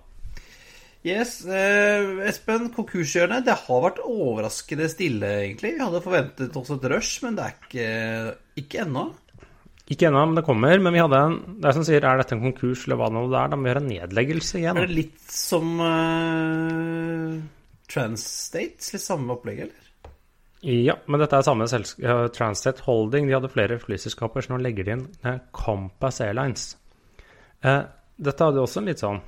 [1.07, 3.45] Yes, eh, Espen, konkurshjørnet.
[3.47, 5.77] Det har vært overraskende stille, egentlig.
[5.77, 7.89] Vi hadde forventet oss et rush, men det er ikke,
[8.63, 9.05] ikke ennå.
[9.89, 10.77] Ikke ennå, men det kommer.
[10.77, 13.25] Men vi hadde en Det er som sier, er dette en konkurs eller hva nå
[13.31, 13.51] det er?
[13.51, 14.77] Da må vi gjøre en nedleggelse igjen.
[14.77, 17.37] Er det litt som uh,
[17.89, 18.93] Transstates?
[18.93, 19.89] Litt samme opplegg, eller?
[20.59, 23.29] Ja, men dette er samme selskap, Transstate Holding.
[23.29, 26.73] De hadde flere flyselskaper, så nå legger de inn eh, Compass Airlines.
[27.63, 27.83] Eh,
[28.19, 29.21] dette hadde også en litt sånn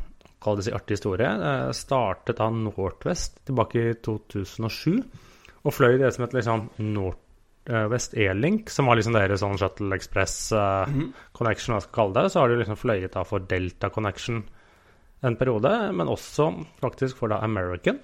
[0.44, 1.30] kall det si artig historie.
[1.32, 5.00] Eh, startet av Northwest tilbake i 2007,
[5.64, 6.68] og fløy det som et liksom
[7.70, 10.96] Northwest Airlink, som var liksom deres sånn Shuttle Express eh,
[11.38, 12.32] Connection, hva jeg skal kalle det.
[12.34, 14.42] Så har de liksom fløyet da for Delta Connection
[15.22, 16.50] en periode, men også
[16.82, 18.00] faktisk for da American.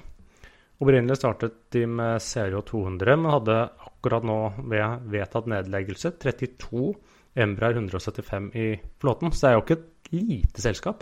[0.77, 4.39] Opprinnelig startet de med Serio 200, men hadde akkurat nå
[4.69, 6.91] ved vedtatt nedleggelse 32
[7.37, 8.67] Embraer 175 i
[9.01, 9.33] flåten.
[9.33, 11.01] Så det er jo ikke et lite selskap.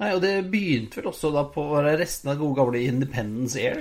[0.00, 3.80] Nei, og det begynte vel også da på resten av gode gamle Independence Air.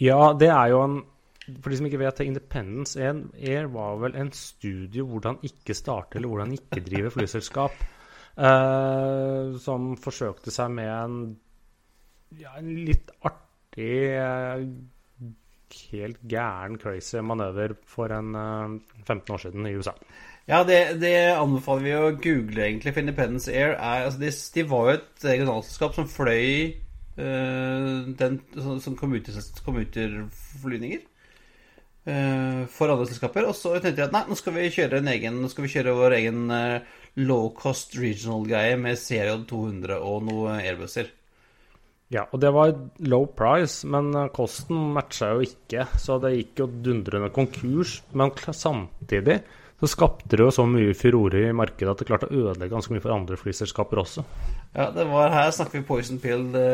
[0.00, 1.00] Ja, det er jo en
[1.48, 6.18] For de som ikke vet det, Independence Air, var vel en studie hvordan ikke starte
[6.20, 7.76] eller hvordan ikke drive flyselskap.
[8.36, 11.20] Uh, som forsøkte seg med en,
[12.38, 14.64] ja, en litt artig uh,
[15.70, 18.72] Helt gæren, crazy manøver for en eh,
[19.06, 19.92] 15 år siden i USA.
[20.48, 22.90] Ja, det, det anbefaler vi å google, egentlig.
[22.90, 26.74] For Independence Air er altså de, de var jo et regionalselskap som fløy
[27.22, 28.40] øh, den
[28.82, 31.06] som, commuter- commuterflyvninger
[32.04, 33.44] for andre selskaper.
[33.50, 35.96] Og så tenkte jeg at nei, nå skal vi kjøre en egen skal vi kjøre
[35.98, 41.10] vår egen øh, low cost regional-greie med Serial 200 og noen airbusser.
[42.10, 42.72] Ja, og det var
[43.06, 48.00] low price, men eh, kosten matcha jo ikke, så det gikk jo dundrende konkurs.
[48.18, 49.42] Men samtidig
[49.80, 52.92] så skapte det jo så mye furore i markedet at det klarte å ødelegge ganske
[52.92, 54.24] mye for andre flyselskaper også.
[54.74, 56.50] Ja, det var her snakker vi poison pill.
[56.52, 56.66] Det,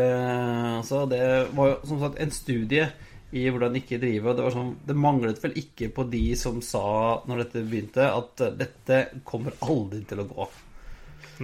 [0.80, 1.20] altså, det
[1.54, 2.88] var jo som sagt en studie
[3.34, 4.30] i hvordan ikke drive.
[4.30, 6.84] og Det, var sånn, det manglet vel ikke på de som sa
[7.26, 10.46] når dette begynte, at eh, dette kommer aldri til å gå.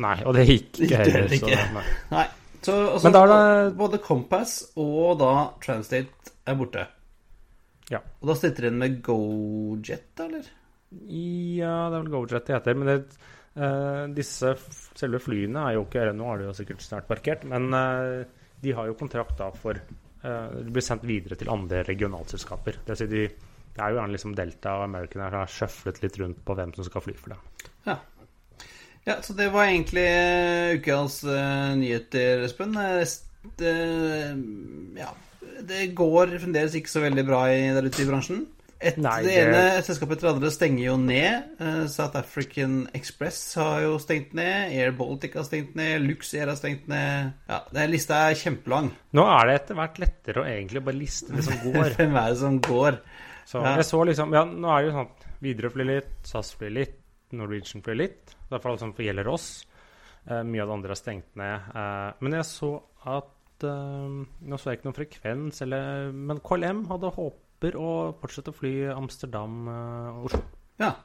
[0.02, 1.34] Nei, og det gikk ikke heller.
[1.36, 1.84] Så, nei.
[2.14, 2.26] Nei.
[2.62, 6.86] Så også, Men da er det- både Compass og da Translate er borte.
[7.90, 7.98] Ja.
[8.22, 10.46] Og da sitter den med GoJet, eller?
[10.92, 12.78] ja, det er vel GoJet det heter.
[12.78, 13.16] Men det,
[13.56, 14.54] uh, disse
[14.94, 18.22] selve flyene er jo ikke Nå har de jo sikkert snart parkert, men uh,
[18.62, 19.80] de har jo kontrakt da for
[20.22, 22.82] eh, De blir sendt videre til andre regionalselskaper.
[22.86, 23.26] Det si de
[23.72, 26.74] Det er jo gjerne liksom Delta og American Air har sjøflet litt rundt på hvem
[26.76, 27.68] som skal fly for dem.
[27.86, 27.96] Ja.
[29.06, 32.76] ja, så det var egentlig eh, ukas uh, nyheter, Espen.
[33.56, 33.72] Det,
[35.00, 35.08] ja,
[35.64, 38.44] det går fremdeles ikke så veldig bra i, der ute i bransjen.
[38.82, 41.44] Et, Nei, det det- ene selskapet etter det andre stenger jo ned.
[41.60, 44.72] Uh, South African Express har jo stengt ned.
[44.74, 46.02] Air Baltic har stengt ned.
[46.02, 47.32] Luxair har stengt ned.
[47.48, 48.90] Ja, den lista er kjempelang.
[49.14, 51.92] Nå er det etter hvert lettere å egentlig bare liste det som går.
[52.00, 52.98] Hvem er det som går?
[53.46, 53.76] Så Ja.
[53.76, 56.70] jeg så liksom Ja, nå er det jo sånn at Widerøe flyr litt, SAS flyr
[56.72, 56.98] litt,
[57.32, 58.34] Norwegian flyr litt.
[58.34, 59.48] I hvert fall det gjelder oss.
[60.28, 61.70] Uh, mye av det andre er stengt ned.
[61.74, 62.74] Uh, men jeg så
[63.06, 63.30] at
[63.62, 67.12] Nå så jeg ikke noen frekvens, eller, men KLM hadde
[67.62, 70.42] håper å fortsette å fly Amsterdam-Oslo.
[70.82, 70.96] Ja.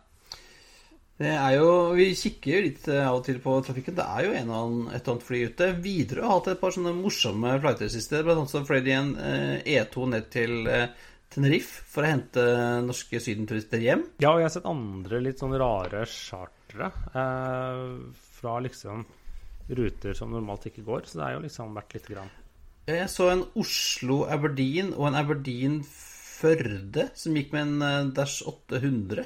[1.18, 3.96] Det er jo, Vi kikker jo litt eh, av og til på trafikken.
[3.98, 5.70] Det er jo en og annen, et eller annet fly ute.
[5.82, 8.22] Widerøe har hatt et par sånne morsomme flighter siste.
[8.26, 10.90] Blant annet så fløy de en eh, E2 ned til eh,
[11.34, 12.48] Tenerife for å hente
[12.86, 14.06] norske sydenturister hjem.
[14.22, 17.86] Ja, og jeg har sett andre litt sånn rare chartere eh,
[18.38, 19.06] fra liksom
[19.78, 21.10] ruter som normalt ikke går.
[21.10, 22.36] Så det har jo liksom vært lite grann.
[22.88, 25.18] Jeg så en Oslo-Aberdeen og en
[26.38, 29.26] Aberdeen-Førde som gikk med en eh, Dash 800.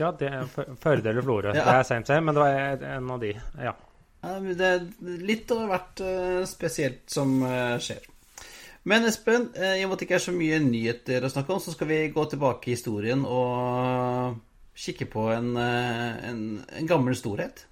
[0.00, 1.52] Ja, det er Førde eller Florø.
[1.54, 1.64] Ja.
[1.64, 3.34] Det er same same, men det var en av de.
[3.60, 3.74] Ja.
[4.20, 4.86] Det er
[5.24, 8.06] litt av hvert eh, spesielt som eh, skjer.
[8.88, 11.60] Men Espen, i og med at det ikke er så mye nyheter å snakke om,
[11.60, 14.38] så skal vi gå tilbake i historien og
[14.72, 17.66] kikke på en, en, en gammel storhet.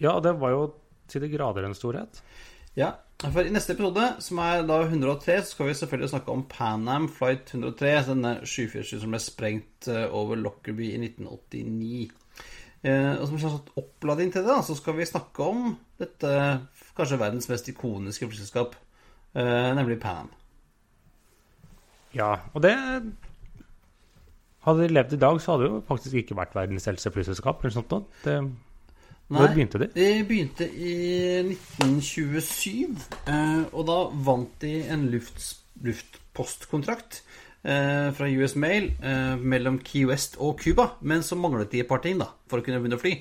[0.00, 0.62] ja, det var jo
[1.12, 2.22] til de grader en storhet.
[2.80, 2.94] Ja,
[3.30, 6.88] for I neste episode, som er da 103, så skal vi selvfølgelig snakke om Pan
[6.90, 7.92] Am Flight 103.
[8.08, 12.08] Denne 747 som ble sprengt eh, over Lockerby i 1989.
[12.82, 16.32] Eh, og som en slags oppladning til det, så skal vi snakke om dette
[16.96, 18.74] kanskje verdens mest ikoniske flyselskap,
[19.38, 20.32] eh, nemlig Pan Am.
[22.16, 22.74] Ja, og det
[24.62, 27.64] Hadde de levd i dag, så hadde det jo faktisk ikke vært verdens eldste flyselskap.
[27.64, 28.44] eller sånt noe.
[29.32, 29.88] Det, hvor begynte de?
[29.96, 30.94] De begynte i
[31.40, 32.98] 1927,
[33.32, 35.40] eh, og da vant de en luft,
[35.86, 37.22] luftpostkontrakt
[37.64, 41.88] eh, fra US Mail eh, mellom Key West og Cuba, men så manglet de et
[41.88, 43.18] par ting da, for å kunne begynne å fly.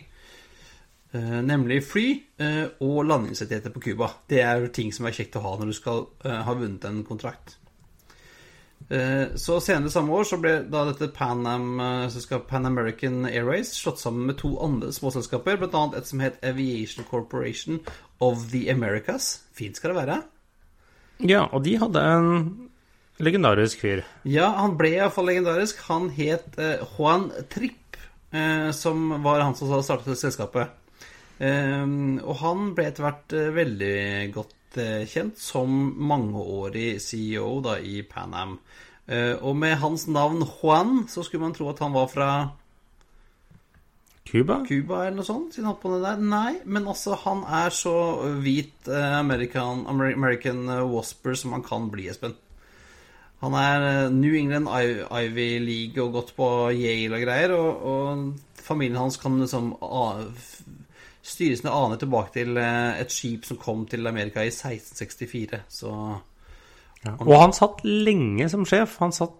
[1.11, 2.05] Nemlig fly
[2.87, 4.07] og landingsrettigheter på Cuba.
[4.31, 7.57] Det er ting som er kjekt å ha når du skal ha vunnet en kontrakt.
[8.91, 13.71] Eh, Så senere samme år så ble da dette Pan, Am, eh, Pan American Airways
[13.71, 15.91] slått sammen med to andre småselskaper, bl.a.
[15.95, 17.79] et som het Aviation Corporation
[18.19, 19.43] of the Americas.
[19.53, 20.21] Fint skal det være.
[21.19, 22.69] Ja, og de hadde en
[23.19, 24.03] legendarisk fyr.
[24.25, 25.79] Ja, han ble iallfall legendarisk.
[25.87, 27.77] Han het eh, Juan Tripp,
[28.71, 30.69] som var han som startet selskapet.
[31.41, 31.85] Eh,
[32.21, 33.97] og han ble etter hvert eh, veldig
[34.35, 35.71] godt eh, kjent som
[36.11, 38.57] mangeårig CEO da, i Pan Am.
[39.07, 42.31] Eh, og med hans navn Juan så skulle man tro at han var fra
[44.31, 44.61] Cuba?
[44.63, 46.29] Cuba eller noe sånt, siden han holdt på med det der.
[46.29, 47.95] Nei, men altså, han er så
[48.39, 52.37] hvit American, American Wasper som han kan bli, Espen.
[53.41, 59.01] Han er New England Ivy League og gått på Yale og greier, og, og familien
[59.01, 59.73] hans kan liksom
[61.21, 65.61] a- f- styre aner tilbake til eh, et skip som kom til Amerika i 1664,
[65.69, 65.93] så
[67.03, 67.15] Ja.
[67.19, 68.97] Og han satt lenge som sjef.
[68.99, 69.31] Han satt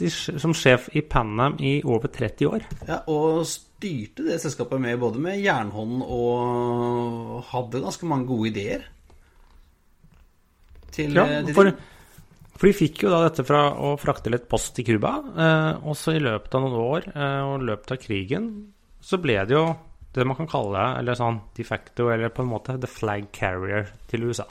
[0.00, 2.62] i, som sjef i Pan Am i over 30 år.
[2.86, 8.84] Ja, og styrte det selskapet med både med jernhånd og hadde ganske mange gode ideer.
[10.94, 11.72] Til, Ja, eh, for,
[12.54, 15.16] for de fikk jo da dette fra å frakte litt post til Cuba.
[15.34, 18.48] Eh, og så i løpet av noen år, eh, og i løpet av krigen,
[19.02, 19.66] så ble det jo
[20.14, 23.90] det man kan kalle eller sånn de facto, eller på en måte the flag carrier
[24.10, 24.48] til USA.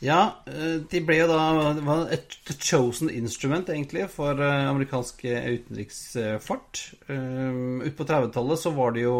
[0.00, 5.24] Ja, eh, de ble jo da Det var et chosen instrument, egentlig, for eh, amerikansk
[5.28, 6.84] eh, utenriksfart.
[7.10, 9.16] Utpå 30-tallet så var det jo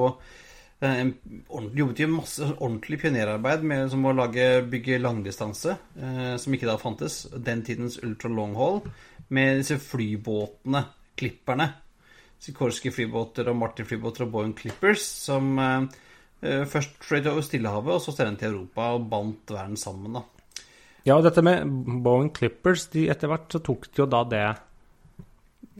[0.81, 1.11] en
[1.77, 5.75] jobbet jo masse ordentlig pionerarbeid med som å lage, bygge langdistanse,
[6.41, 7.27] som ikke da fantes.
[7.37, 8.81] Den tidens ultra long haul.
[9.29, 10.87] Med disse flybåtene,
[11.21, 11.67] klipperne.
[12.41, 18.01] Sikorsky flybåter og Martin flybåter og Boeing Clippers, som eh, først fløy til Stillehavet, og
[18.05, 20.23] så senere til Europa og bandt verden sammen, da.
[21.05, 21.69] Ja, og dette med
[22.05, 24.45] Boeing Clippers, de etter hvert så tok de jo da det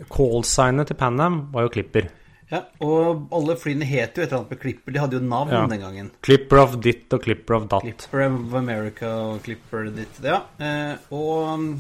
[0.09, 2.09] Call-signet til Pan Am var jo Clipper.
[2.51, 4.93] Ja, og alle flyene het jo et eller annet med Clipper.
[4.95, 5.67] De hadde jo navn Ja.
[5.71, 6.11] den gangen.
[6.23, 7.85] Clipper of ditt og Clipper of datt.
[7.85, 10.19] Clipper of America og Clipper ditt.
[10.25, 10.41] Ja.
[10.59, 11.77] Eh, og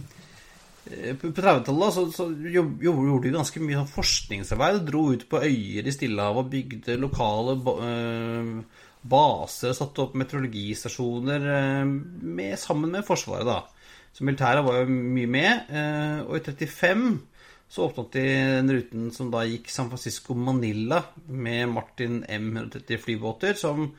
[1.20, 4.81] på på 30-tallet så, så jo- jo- gjorde de ganske mye sånn forskningsarbeid.
[4.88, 8.53] Dro ut på øyer i Stillehavet og bygde lokale eh,
[9.14, 9.72] baser.
[9.76, 13.61] Satte opp meteorologistasjoner eh, med, sammen med Forsvaret, da.
[14.12, 15.70] Så militæret var jo mye med.
[15.70, 17.09] Eh, og i 35
[17.70, 18.22] så åpnet de
[18.59, 23.92] den ruten som da gikk San Francisco-Manila med Martin M130 flybåter, som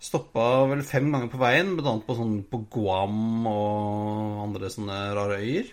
[0.00, 1.92] stoppa vel fem ganger på veien, bl.a.
[2.06, 5.68] på, sånn, på Guam og andre sånne rare øyer.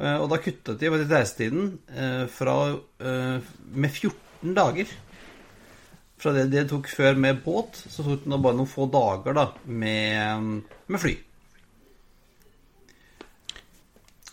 [0.00, 2.56] Eh, og da kuttet de reisetiden eh, fra,
[3.04, 4.92] eh, med 14 dager.
[6.20, 9.50] Fra det det tok før med båt, så tok det bare noen få dager da,
[9.64, 11.14] med, med fly.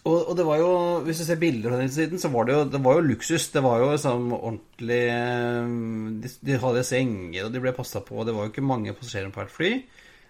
[0.08, 0.72] Og, og, det var jo,
[1.04, 3.50] hvis du ser bilder fra den siden, så var det jo, det var jo luksus.
[3.52, 5.02] Det var jo liksom ordentlig
[6.24, 8.24] De, de hadde senger, og de ble passa på.
[8.24, 9.74] Det var jo ikke mange passasjerer på hvert fly.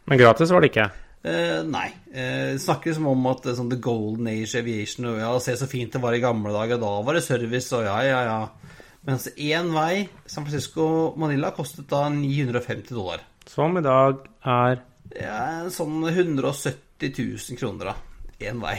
[0.10, 0.88] Men gratis var det ikke?
[1.26, 1.88] Eh, nei.
[2.14, 5.94] Eh, snakker som om at sånn The Golden Age Aviation og ja, se så fint
[5.94, 8.74] det var i gamle dager, da var det service og ja, ja, ja.
[9.08, 13.24] Mens én vei, San Francisco-Manila, kostet da 950 dollar.
[13.48, 14.82] Som i dag er
[15.16, 18.26] Ja, sånn 170 000 kroner, da.
[18.44, 18.76] Én vei.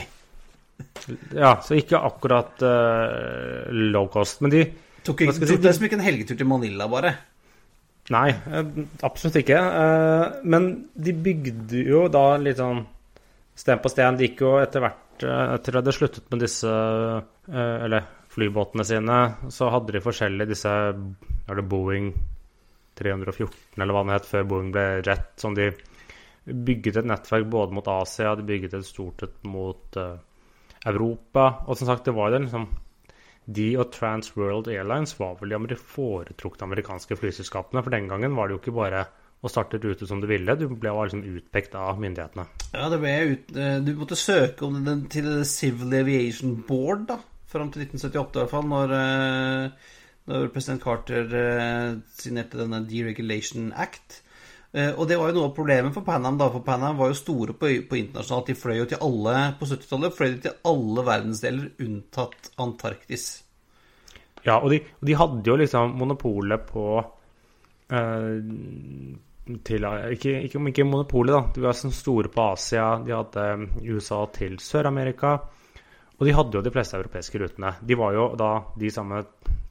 [1.33, 4.43] Ja, så ikke akkurat uh, low cost.
[4.45, 4.61] Men de
[5.03, 7.15] Tok ikke, si, det som ikke en helgetur til Manila, bare.
[8.09, 8.69] Nei, eh,
[9.05, 9.57] absolutt ikke.
[9.59, 12.81] Uh, men de bygde jo da litt sånn
[13.59, 14.17] sten på sten.
[14.17, 16.71] De gikk jo etter hvert uh, Etter at de sluttet med disse
[17.49, 19.19] Eller flybåtene sine,
[19.53, 22.11] så hadde de forskjellige disse Er det Boeing
[22.99, 25.31] 314, eller hva det het, før Boeing ble rett.
[25.39, 25.69] Sånn de
[26.49, 29.99] bygget et nettverk både mot Asia, de bygget et stort et mot
[30.89, 31.45] Europa.
[31.69, 32.67] Og som sagt, det var jo liksom
[33.49, 37.81] De og Trans World Airlines var vel de foretrukne amerikanske flyselskapene.
[37.85, 39.07] For den gangen var det jo ikke bare
[39.39, 42.45] å starte rute som du ville, du ble liksom utpekt av myndighetene.
[42.73, 47.19] Ja, det ble ut, eh, du måtte søke om den til Civil Aviation Board, da.
[47.49, 49.93] Fram til 1978 i hvert fall, når, eh,
[50.29, 54.21] når president Carter eh, signerte denne Deregulation Act.
[54.71, 56.37] Eh, og det var jo noe av problemet for Panam.
[56.37, 58.51] da, For Panam var jo store på, på internasjonalt.
[58.51, 63.29] De fløy jo til alle på 70-tallet fløy de til alle verdensdeler unntatt Antarktis.
[64.45, 66.85] Ja, og de, de hadde jo liksom monopolet på
[67.91, 68.35] eh,
[69.65, 71.55] til, ikke, ikke, ikke monopolet, da.
[71.55, 72.91] De var sånn store på Asia.
[73.01, 73.47] De hadde
[73.89, 75.39] USA til Sør-Amerika.
[76.19, 77.73] Og de hadde jo de fleste europeiske rutene.
[77.81, 79.23] De var jo da de samme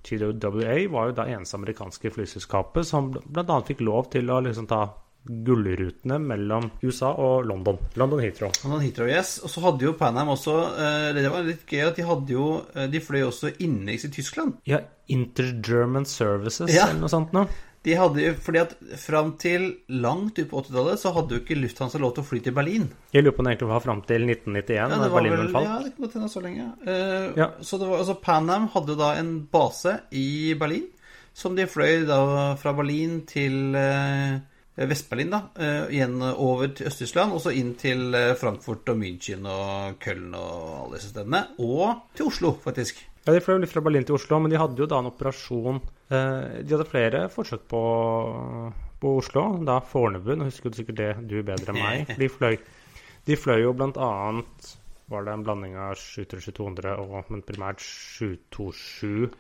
[0.08, 3.60] TWA var jo da eneste amerikanske flyselskapet som bl.a.
[3.68, 4.86] fikk lov til å liksom ta
[5.28, 7.78] gullrutene mellom USA og London.
[8.00, 8.52] London Heathrow.
[8.64, 9.36] London Heathrow, yes.
[9.44, 12.46] Og så hadde jo Panam også eh, Det var litt gøy at de hadde jo
[12.72, 14.56] eh, De fløy også innenriks i Tyskland.
[14.68, 14.80] Ja,
[15.12, 16.88] Inter-German Services ja.
[16.88, 17.48] eller noe sånt noe.
[17.88, 21.56] De hadde jo, fordi at Fram til langt ut på 80-tallet så hadde jo ikke
[21.56, 22.84] Lufthansa lov til å fly til Berlin.
[23.14, 25.68] Jeg lurer på om det egentlig var fram til 1991, ja, da Berlinmuren falt.
[25.70, 26.68] Ja, det kan godt hende så lenge.
[26.84, 27.48] Uh, ja.
[27.64, 30.28] Så det var, altså Pan Am hadde da en base i
[30.60, 30.84] Berlin,
[31.32, 32.20] som de fløy da
[32.60, 34.36] fra Berlin til uh,
[34.76, 35.42] Vest-Berlin, da.
[35.56, 40.64] Uh, igjen over til Øst-Tyskland, og så inn til Frankfurt og München og Köln og
[40.82, 41.46] alle disse stedene.
[41.64, 43.00] Og til Oslo, faktisk.
[43.24, 45.80] Ja, De fløy litt fra Berlin til Oslo, men de hadde jo da en operasjon
[46.08, 47.82] De hadde flere forsøk på,
[49.00, 49.44] på Oslo.
[49.68, 50.34] Da Fornebu.
[50.38, 52.14] Nå husker du sikkert det du bedre enn meg.
[52.16, 52.56] De fløy,
[53.28, 54.70] de fløy jo blant annet
[55.08, 59.30] var det en blanding av 737-200 og men primært 727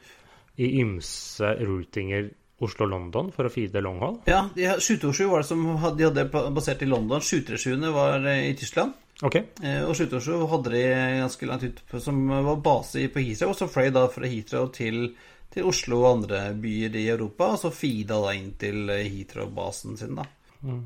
[0.64, 2.30] i ymse routinger
[2.64, 4.22] Oslo-London for å feede longhold?
[4.26, 7.22] Ja, 727 var det som de hadde basert i London.
[7.22, 8.96] 737 var i Tyskland.
[9.18, 9.48] Okay.
[9.62, 10.82] Eh, og Sluttårsjø hadde de
[11.18, 13.52] ganske langt ut som var base på Heathrow.
[13.52, 15.08] Og så fløy da fra Heathrow til,
[15.54, 17.52] til, Oslo og andre byer i Europa.
[17.54, 20.26] Og så feeda da inn til Heathrow-basen sin, da.
[20.62, 20.84] Mm.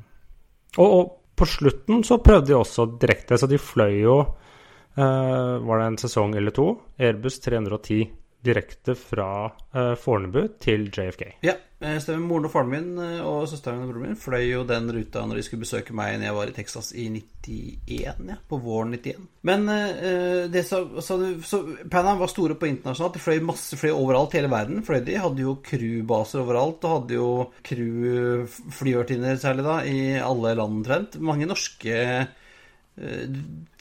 [0.77, 5.79] Og, og, på slutten så prøvde de også direkte, så de fløy jo eh, Var
[5.79, 6.67] det en sesong eller to?
[7.01, 8.03] Airbus 310
[8.43, 11.23] direkte fra uh, Fornebu til JFK.
[11.45, 11.55] Ja,
[12.01, 12.23] stemmer.
[12.23, 15.39] Moren og faren min eh, og søsteren og broren min fløy jo den ruta når
[15.39, 19.25] de skulle besøke meg når jeg var i Texas i 91, ja, på våren 91.
[19.49, 23.17] Men uh, det så, så, så Pan Am var store på internasjonalt.
[23.17, 24.83] De fløy masse fløy overalt, hele verden.
[24.87, 27.33] Fløy de hadde jo crewbaser overalt, og hadde jo
[27.67, 31.19] crew-flyvertinner særlig da, i alle land omtrent.
[31.23, 31.99] Mange norske
[32.93, 33.25] Eh,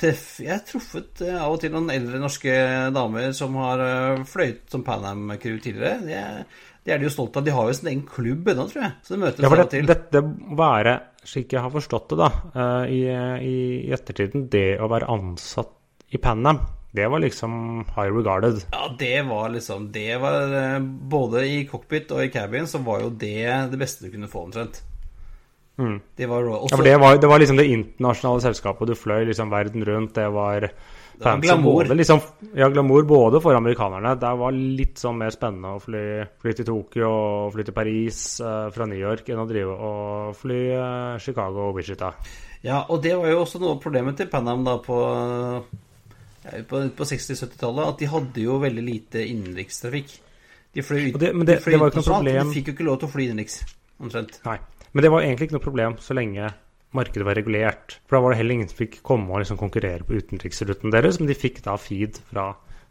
[0.01, 2.53] jeg har truffet eh, av og til noen eldre norske
[2.95, 6.01] damer som har eh, fløyet som Pan Am-crew tidligere.
[6.07, 6.21] Det,
[6.81, 7.47] det, er de jo stolte av.
[7.47, 8.95] De har jo sin egen klubb ennå, tror jeg.
[9.05, 10.23] Så de møter ja, det, Dette
[10.59, 12.31] være, slik jeg har forstått det da,
[12.89, 15.77] i, i, i ettertiden, det å være ansatt
[16.13, 17.53] i Pan Am det var liksom
[17.95, 18.59] high regarded.
[18.69, 23.09] Ja, det var liksom Det var Både i cockpit og i cabin så var jo
[23.09, 24.83] det det beste du kunne få, omtrent.
[25.81, 26.01] Mm.
[26.17, 26.77] Det var også...
[26.77, 28.89] Ja, det var, det var, liksom det internasjonale selskapet.
[28.93, 30.15] Du fløy liksom verden rundt.
[30.15, 30.67] Det var,
[31.23, 31.85] var glamour.
[31.85, 32.21] Både, liksom,
[32.59, 34.15] ja, glamour både for amerikanerne.
[34.21, 36.05] Det var litt sånn mer spennende å fly,
[36.43, 40.35] fly til Tokyo og fly til Paris uh, fra New York enn å drive og
[40.39, 42.13] fly uh, Chicago og Wichita.
[42.63, 44.99] Ja, og det var jo også noe av problemet til Panam da på
[46.43, 50.13] ja, på, på 60-70-tallet at de hadde jo veldig lite innenrikstrafikk.
[50.73, 52.47] De fløy ut, det- men det- de fløy det var ikke noe problem.
[52.53, 53.59] De fikk jo ikke lov til å fly innenriks,
[54.01, 54.39] omtrent.
[54.47, 54.59] Nei.
[54.93, 56.53] Men det var egentlig ikke noe problem så lenge
[56.93, 57.99] markedet var regulert.
[58.05, 61.19] For da var det heller ingen som fikk komme og liksom konkurrere på utenriksruten deres,
[61.21, 62.51] men de fikk da feed fra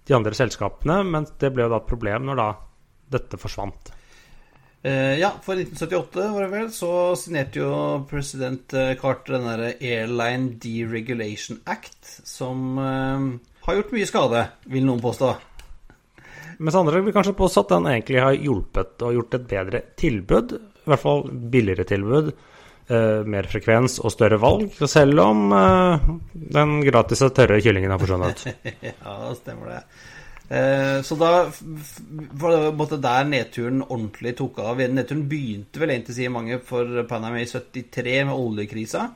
[0.09, 1.01] de andre selskapene.
[1.07, 2.51] Men det ble jo da et problem når da
[3.17, 3.91] dette forsvant.
[4.81, 7.73] Eh, ja, for 1978 var det vel, så signerte jo
[8.09, 13.27] president eh, Carter den derre Airline Deregulation Act, som eh,
[13.67, 15.35] har gjort mye skade, vil noen påstå.
[16.61, 20.55] Mens andre vil kanskje påstå at den egentlig har hjulpet og gjort et bedre tilbud.
[20.81, 22.31] I hvert fall billigere tilbud.
[22.91, 24.73] Eh, mer frekvens og større valg.
[24.89, 26.09] Selv om eh,
[26.57, 28.45] den gratis og tørre kyllingen har forsvunnet.
[28.91, 29.81] ja, det stemmer det.
[30.51, 31.31] Eh, så da
[32.41, 34.81] var det der nedturen ordentlig tok av.
[34.83, 39.07] Nedturen begynte vel egentlig, sier mange, for Panama i 73 med oljekrisa.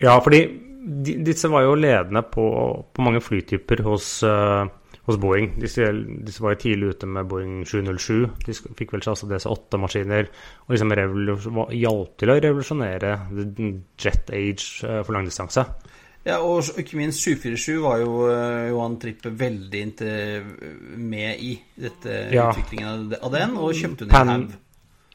[0.00, 0.40] Ja, fordi
[0.80, 2.46] de, disse var jo ledende på,
[2.88, 4.70] på mange flytyper hos, eh,
[5.10, 5.50] hos Boeing.
[5.60, 5.86] Disse,
[6.24, 8.28] disse var jo tidlig ute med Boeing 707.
[8.46, 10.30] De fikk vel altså DC-8-maskiner
[10.66, 10.94] og liksom
[11.76, 13.14] hjalp til å revolusjonere
[14.00, 15.66] jet age eh, for langdistanse.
[16.26, 19.84] Ja, og ikke minst 747 var jo eh, Johan Trippe veldig
[21.00, 22.50] med i dette Ja.
[22.50, 24.58] utviklingen av den, og kjøpte en hel haug.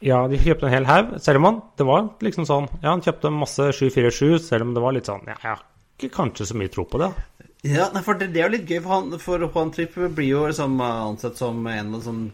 [0.05, 1.13] Ja, de kjøpte en hel haug.
[1.23, 4.83] Selv om han det var liksom sånn Ja, han kjøpte masse 747, selv om det
[4.83, 5.63] var litt sånn Ja, jeg har
[5.95, 7.07] ikke kanskje så mye tro på det.
[7.65, 10.29] Ja, nei, for det, det er jo litt gøy, for, han, for Juan Tripp blir
[10.29, 12.27] jo liksom ansett som en av sånn,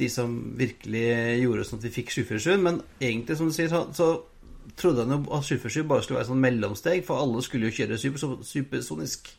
[0.00, 1.04] de som virkelig
[1.44, 5.14] gjorde sånn at vi fikk 747, men egentlig, som du sier, så, så trodde han
[5.14, 9.30] jo at 747 bare skulle være sånn mellomsteg, for alle skulle jo kjøre super, supersonisk.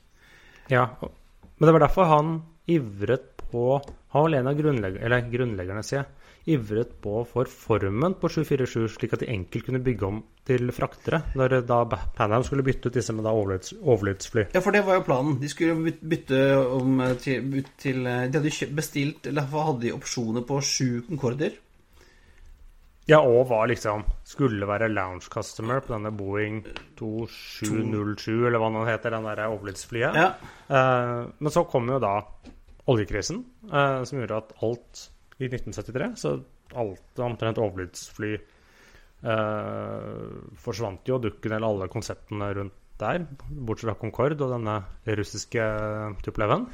[0.71, 2.35] Ja, men det var derfor han
[2.71, 3.81] ivret på
[4.13, 6.22] Han var en av grunnleggerne, eller grunnleggerne, sier jeg.
[6.43, 11.21] Ivret på for formen på 747, slik at de enkelt kunne bygge om til fraktere.
[11.39, 14.49] Når da Pan Am skulle bytte ut disse med da overlydsfly.
[14.51, 15.37] Ja, for det var jo planen.
[15.39, 20.43] De skulle bytte om eh, til, til eh, De hadde bestilt, eller hadde de opsjoner
[20.47, 21.55] på sju Concorder.
[23.07, 26.61] Ja, og var liksom Skulle være lounge customer på denne Boeing
[26.99, 30.19] 2707, eller hva den heter, den der overlydsflyet.
[30.19, 30.29] Ja.
[30.67, 32.17] Eh, men så kom jo da
[32.91, 35.09] oljekrisen, eh, som gjorde at alt
[35.39, 36.35] i 1973, så
[36.79, 40.33] alt omtrent overlydsfly eh,
[40.65, 44.75] forsvant jo, dukken eller alle konseptene rundt der, bortsett fra Concorde og denne
[45.17, 45.63] russiske
[46.23, 46.67] Tupleven.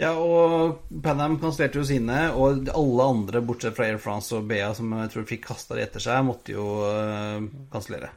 [0.00, 4.48] Ja, og Pan Am kansellerte jo sine, og alle andre, bortsett fra Air France og
[4.48, 8.12] BA, som jeg tror fikk kasta det etter seg, måtte jo eh, kansellere.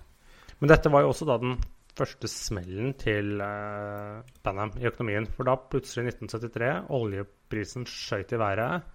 [0.62, 1.58] Men dette var jo også da den
[1.96, 5.28] første smellen til eh, Pan Am i økonomien.
[5.36, 8.92] For da plutselig, i 1973, oljeprisen skjøt i været.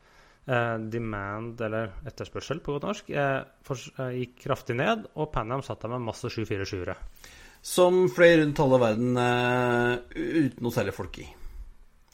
[0.46, 5.64] Eh, demand, eller etterspørsel på godt norsk, eh, eh, gikk kraftig ned, og Pan Am
[5.66, 6.96] satt der med masse 747-ere.
[7.60, 9.18] Som fløy rundt halve verden
[10.16, 11.26] uten noe særlig folk i.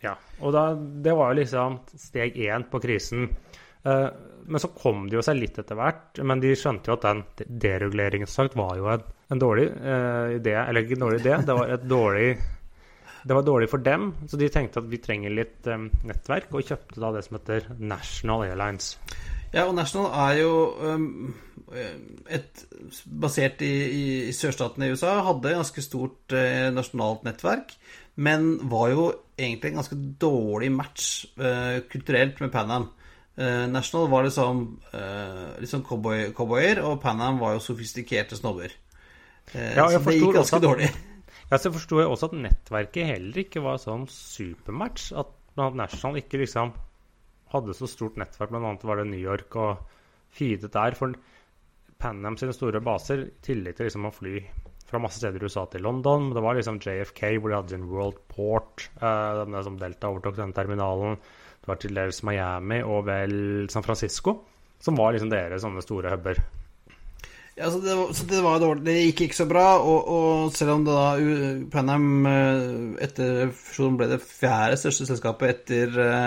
[0.03, 3.29] Ja, og da, det var jo liksom steg én på krisen.
[3.87, 4.09] Eh,
[4.47, 6.20] men så kom det jo seg litt etter hvert.
[6.27, 7.22] Men de skjønte jo at den
[7.62, 10.55] dereguleringen var jo en, en dårlig eh, idé.
[10.62, 12.29] Eller ikke en dårlig idé, det var et dårlig
[13.27, 16.62] det var dårlig for dem, så de tenkte at vi trenger litt um, nettverk, og
[16.68, 18.93] kjøpte da det som heter National Airlines.
[19.55, 20.53] Ja, og National er jo
[20.83, 21.35] um,
[22.31, 22.64] et
[23.07, 23.72] Basert i,
[24.29, 27.74] i sørstatene i USA, hadde ganske stort eh, nasjonalt nettverk,
[28.22, 29.07] men var jo
[29.37, 32.87] egentlig en ganske dårlig match eh, kulturelt med Pan Am.
[33.37, 34.62] Eh, National var liksom,
[35.61, 38.70] liksom cowboy, cowboyer, og Pan Am var jo sofistikerte snobber.
[39.53, 40.91] Eh, Ja, så det gikk ganske at- dårlig.
[41.47, 45.12] Ja, så forsto jeg også at nettverket heller ikke var sånn supermatch.
[45.14, 45.30] At
[45.64, 46.74] at National ikke liksom
[47.53, 49.84] hadde så stort nettverk, blant annet var det New York og
[50.36, 50.97] feedet der.
[50.99, 51.14] For
[52.03, 54.40] Pan Am sine store baser, i tillegg til liksom å fly
[54.86, 57.88] fra masse steder i USA til London, det var liksom JFK, hvor de hadde sin
[57.90, 61.16] World Port, eh, den som Delta overtok denne terminalen.
[61.62, 64.36] Det var til dels Miami og vel San Francisco,
[64.78, 66.38] som var liksom deres sånne store huber.
[67.57, 68.82] Ja, så det, var, så det var dårlig.
[68.84, 73.04] Det gikk ikke så bra, og, og selv om det da u- Pan Am eh,
[73.07, 76.18] etter fusjonen ble det fjerde største selskapet etter hva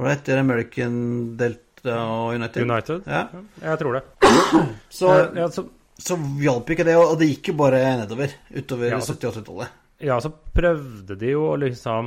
[0.00, 0.98] Var det etter American
[1.40, 2.66] Delta og United?
[2.68, 3.08] United?
[3.08, 3.22] Ja.
[3.64, 4.04] Jeg tror det.
[5.00, 5.66] Så, Eh, ja, så
[6.00, 9.34] så hjalp ikke det, og det gikk jo bare nedover utover Ja, så- 70- og
[9.36, 9.74] 80-tallet.
[10.08, 12.06] Ja, så prøvde de jo å liksom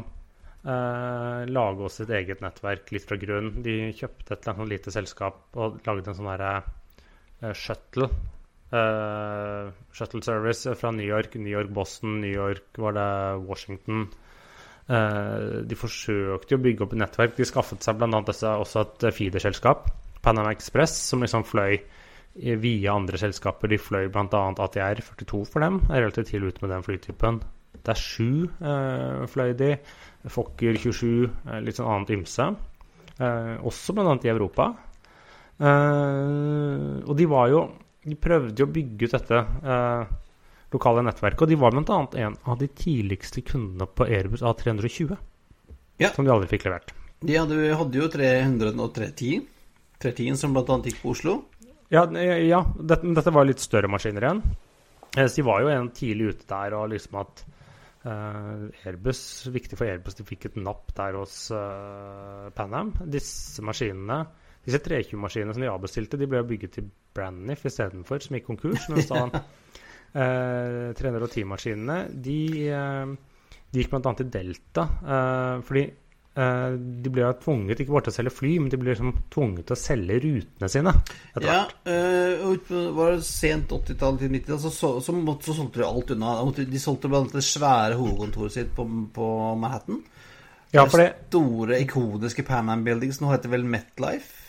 [0.65, 3.51] eh, lage oss et eget nettverk litt fra grunn.
[3.65, 6.71] De kjøpte et eller annet lite selskap og lagde en sånn derre eh,
[7.51, 8.09] shuttle.
[8.73, 13.09] Uh, shuttle service fra New York, New York, Boston, New York var det
[13.45, 14.07] Washington.
[14.89, 17.35] Uh, de forsøkte å bygge opp et nettverk.
[17.37, 18.23] De skaffet seg bl.a.
[18.23, 19.91] også et eh, feederselskap,
[20.25, 21.77] Panama Express, som liksom fløy
[22.33, 23.69] via andre selskaper.
[23.69, 24.45] De fløy bl.a.
[24.65, 25.83] ATR 42 for dem.
[25.89, 27.43] Er relativt tidlig ute med den flytypen.
[27.83, 28.25] Det er 7
[28.63, 29.73] eh, fløy de.
[30.31, 32.49] Fokker 27, eh, litt sånn annet ymse.
[33.19, 34.15] Eh, også bl.a.
[34.23, 34.71] i Europa.
[35.63, 37.59] Eh, og de var jo
[38.03, 40.09] De prøvde jo å bygge ut dette eh,
[40.73, 41.99] lokale nettverket, og de var bl.a.
[42.25, 45.13] en av de tidligste kundene på Airbus A320.
[46.01, 46.09] Ja.
[46.11, 46.91] Som de aldri fikk levert.
[47.23, 49.45] De hadde, hadde jo 310.
[50.03, 50.79] 310 som bl.a.
[50.83, 51.37] gikk på Oslo.
[51.93, 54.43] Ja, eh, ja dette, dette var litt større maskiner igjen.
[55.13, 57.45] Så de var jo en tidlig ute der, og liksom at
[58.03, 62.89] Uh, Airbus, viktig for Airbus, de fikk et napp der hos uh, Pan Am.
[63.07, 64.25] Disse maskinene,
[64.63, 68.87] disse 320-maskinene som de avbestilte, de ble bygget til Braniff istedenfor, som gikk konkurs.
[68.93, 72.39] Mens da eh, 310-maskinene, de,
[72.71, 74.15] eh, de gikk bl.a.
[74.21, 74.87] til Delta.
[75.03, 78.93] eh, fordi eh, de ble tvunget ikke bare til å selge fly, men de ble
[78.93, 80.93] liksom tvunget til å selge rutene sine.
[81.35, 81.75] Ja, hvert.
[81.91, 85.17] øh, og var det sent 80-tall til 90-tall, så, så, så,
[85.49, 86.37] så solgte de alt unna.
[86.61, 89.27] De solgte annet det svære hovedkontoret sitt på, på
[89.59, 89.99] Manhattan.
[90.73, 93.19] Ja, for det, Store, ikoniske Pan Am Buildings.
[93.21, 94.39] Nå heter det vel Metlife.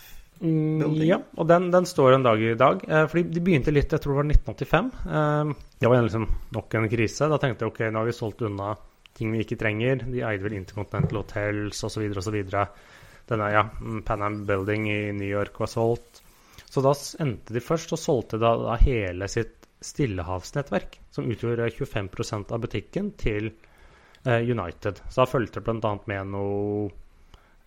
[0.40, 1.08] Mm, building.
[1.08, 2.82] ja, og den, den står en dag i dag.
[2.88, 4.90] Eh, fordi de begynte litt, jeg tror det var 1985.
[5.06, 6.26] Eh, det var liksom
[6.56, 7.30] nok en krise.
[7.30, 8.74] Da tenkte jeg ok, nå har vi solgt unna
[9.14, 10.04] ting vi ikke trenger.
[10.10, 12.06] De eide vel Intercontinental Hotels osv.
[12.18, 12.38] osv.
[13.30, 16.22] Denne ja, mm, Pan Am Building i New York var solgt.
[16.66, 22.52] Så da endte de først og solgte da, da hele sitt stillehavsnettverk, som utgjorde 25%
[22.56, 23.52] av butikken, til
[24.24, 25.00] eh, United.
[25.08, 25.94] Så da fulgte det bl.a.
[26.10, 26.88] med noe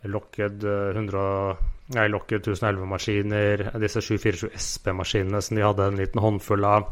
[0.03, 1.57] Lockheed eh, 100,
[1.95, 6.91] nei, Locked 1011-maskiner, disse 747 SP-maskinene som de hadde en liten håndfull av,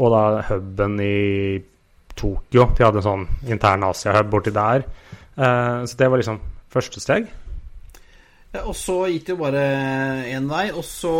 [0.00, 1.60] og da huben i
[2.16, 2.70] Tokyo.
[2.76, 4.86] De hadde en sånn intern Asia-hub borti der.
[5.36, 6.40] Eh, så det var liksom
[6.72, 7.28] første steg.
[8.50, 9.64] Ja, og så gikk det jo bare
[10.26, 11.14] én vei, og så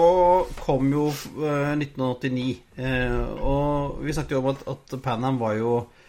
[0.59, 2.57] kom jo øh, 1989.
[2.81, 6.00] Eh, og vi snakket jo om at, at Pan Am var jo eh,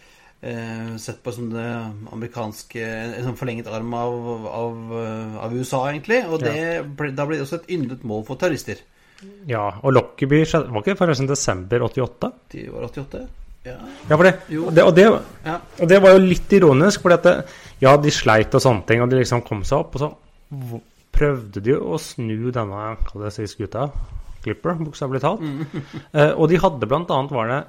[0.98, 1.66] sett på som det
[2.10, 6.24] amerikanske En sånn forlenget arm av, av, øh, av USA, egentlig.
[6.26, 6.82] Og det ja.
[7.14, 8.82] da ble det også et yndet mål for terrorister.
[9.46, 9.94] Ja, og
[10.48, 12.32] skjedde, var ikke forresten desember 88?
[12.54, 13.20] De var 88?
[13.62, 13.76] Ja.
[14.08, 15.04] Ja, for det, og det, og det,
[15.78, 17.14] og det var jo litt ironisk, for
[17.78, 20.80] ja, de sleit og sånne ting, og de liksom kom seg opp, og så
[21.14, 23.86] prøvde de å snu denne, hva det sier skuta,
[24.42, 25.44] Clipper, bokstavelig talt.
[26.12, 27.60] Eh, og de hadde blant annet, var det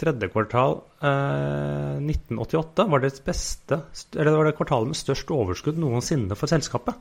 [0.00, 3.80] tredje kvartal eh, 1988, var det beste,
[4.16, 6.98] eller det var det kvartalet med størst overskudd noensinne for selskapet.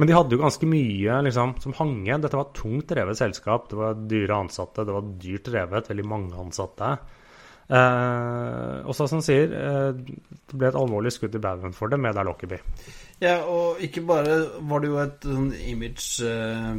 [0.00, 2.22] Men de hadde jo ganske mye liksom, som hang igjen.
[2.24, 3.68] Dette var et tungt drevet selskap.
[3.70, 6.94] Det var dyre ansatte, det var dyrt drevet, veldig mange ansatte.
[7.72, 11.92] Eh, og så som han sier, eh, det ble et alvorlig skudd i baugen for
[11.92, 12.58] det med der Lockerby.
[13.22, 16.74] Ja, og ikke bare var det jo et sånn image uh,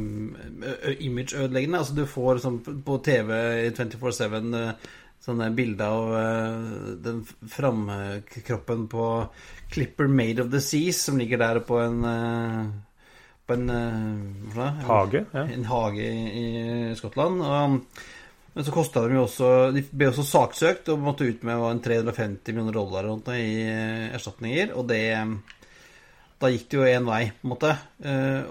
[1.00, 1.80] imageødeleggende.
[1.80, 3.32] Altså du får sånn på TV
[3.64, 4.92] i 24-7 eh,
[5.24, 9.04] sånne bilder av eh, den framkroppen på
[9.72, 12.66] Clipper Made of the Seas som ligger der på en eh,
[13.44, 13.66] på en
[14.54, 14.70] da?
[14.88, 15.24] Hage.
[15.32, 15.46] Ja.
[15.52, 16.44] en hage i,
[16.90, 17.42] i Skottland.
[17.44, 18.04] Og,
[18.54, 21.82] men så kosta de jo også De ble også saksøkt og måtte ut med en
[21.84, 23.66] 350 millioner dollar i
[24.14, 24.72] erstatninger.
[24.78, 25.02] Og det
[26.40, 27.74] Da gikk det jo én vei, på en måte.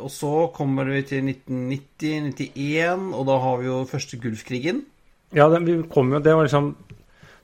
[0.01, 4.85] Og så kommer vi til 1990-91, og da har vi jo første Gulfkrigen.
[5.33, 6.73] Ja, det, vi kom jo, det var liksom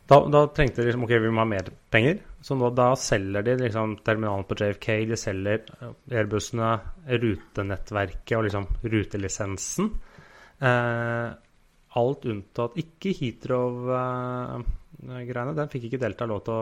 [0.09, 2.17] da, da trengte de liksom Ok, vi må ha mer penger.
[2.41, 6.69] Så da, da selger de liksom terminalen på JFK, de selger eh, Airbussene,
[7.21, 9.85] rutenettverket og liksom rutelisensen.
[10.59, 11.27] Eh,
[11.99, 15.55] alt unntatt ikke Heathrow-greiene.
[15.59, 16.57] Den fikk ikke Delta lov til å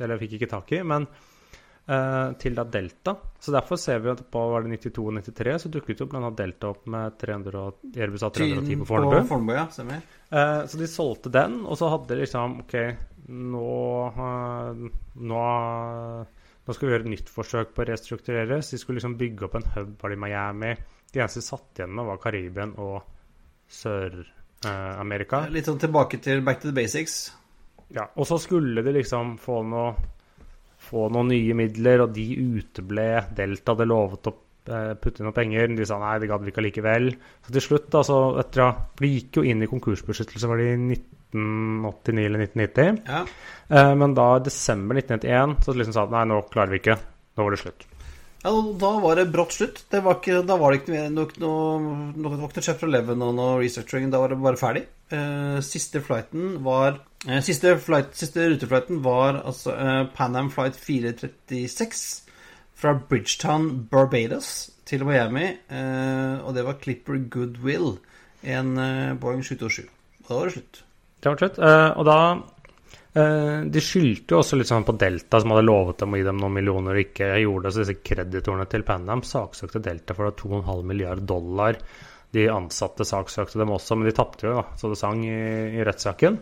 [0.00, 0.80] Eller fikk ikke tak i.
[0.88, 3.12] Men eh, til da Delta.
[3.36, 6.24] Så derfor ser vi at på var det 92 og 93 så dukket jo blant
[6.24, 9.18] annet Delta opp med 300, Airbus A310 på Fornebu.
[9.18, 10.00] På Fornebu, ja, stemmer.
[10.32, 12.76] Eh, så de solgte den, og så hadde de liksom Ok,
[13.28, 13.72] nå,
[14.16, 14.86] uh,
[15.28, 15.42] nå
[16.62, 18.68] Nå skal vi gjøre et nytt forsøk på å restruktureres.
[18.70, 20.68] De skulle liksom bygge opp en hub var det i Miami.
[21.10, 23.00] De eneste de satt igjen med, var Karibien og
[23.66, 25.40] Sør-Amerika.
[25.50, 27.16] Litt sånn tilbake til back to the basics.
[27.90, 29.90] Ja, og så skulle de liksom få noe
[30.82, 33.08] få noen nye midler, og de uteble.
[33.36, 35.72] Delta hadde lovet å eh, putte inn noen penger.
[35.76, 37.08] De sa nei, det gadd vi ikke allikevel.
[37.46, 40.68] Så til slutt, altså, etter å For de gikk jo inn i konkursbeskyttelse, var det
[40.72, 43.00] i 1989 eller 1990.
[43.08, 43.24] Ja.
[43.72, 47.00] Eh, men da i desember 1991 så liksom sa de nei, nå klarer vi ikke.
[47.36, 47.88] Nå var det slutt.
[48.42, 49.84] Ja, Da var det brått slutt.
[49.90, 53.60] Det var ikke, da var det ikke noe, noe, noe, noe chapter 11 og noe
[53.60, 54.10] researching.
[54.10, 54.82] Da var det bare ferdig.
[55.12, 56.96] Eh, siste flighten var
[57.28, 62.21] eh, siste, flight, siste ruteflighten var altså eh, Pan Am Flight 436
[62.82, 65.46] fra Bridgetown, Barbados til Miami.
[65.70, 67.94] Eh, og det var Clipper Goodwill,
[68.42, 69.86] en eh, Boeing 727.
[70.26, 70.82] Da var det slutt.
[71.22, 71.62] Det var slutt.
[71.62, 72.18] Eh, og da
[73.12, 76.38] de skyldte jo også litt sånn på Delta, som hadde lovet dem å gi dem
[76.40, 77.72] noen millioner og ikke gjorde det.
[77.74, 81.76] Så disse kreditorene til Pan Am saksøkte Delta for 2,5 milliard dollar.
[82.32, 85.42] De ansatte saksøkte dem også, men de tapte jo, da, så det sang i,
[85.76, 86.40] i rettssaken.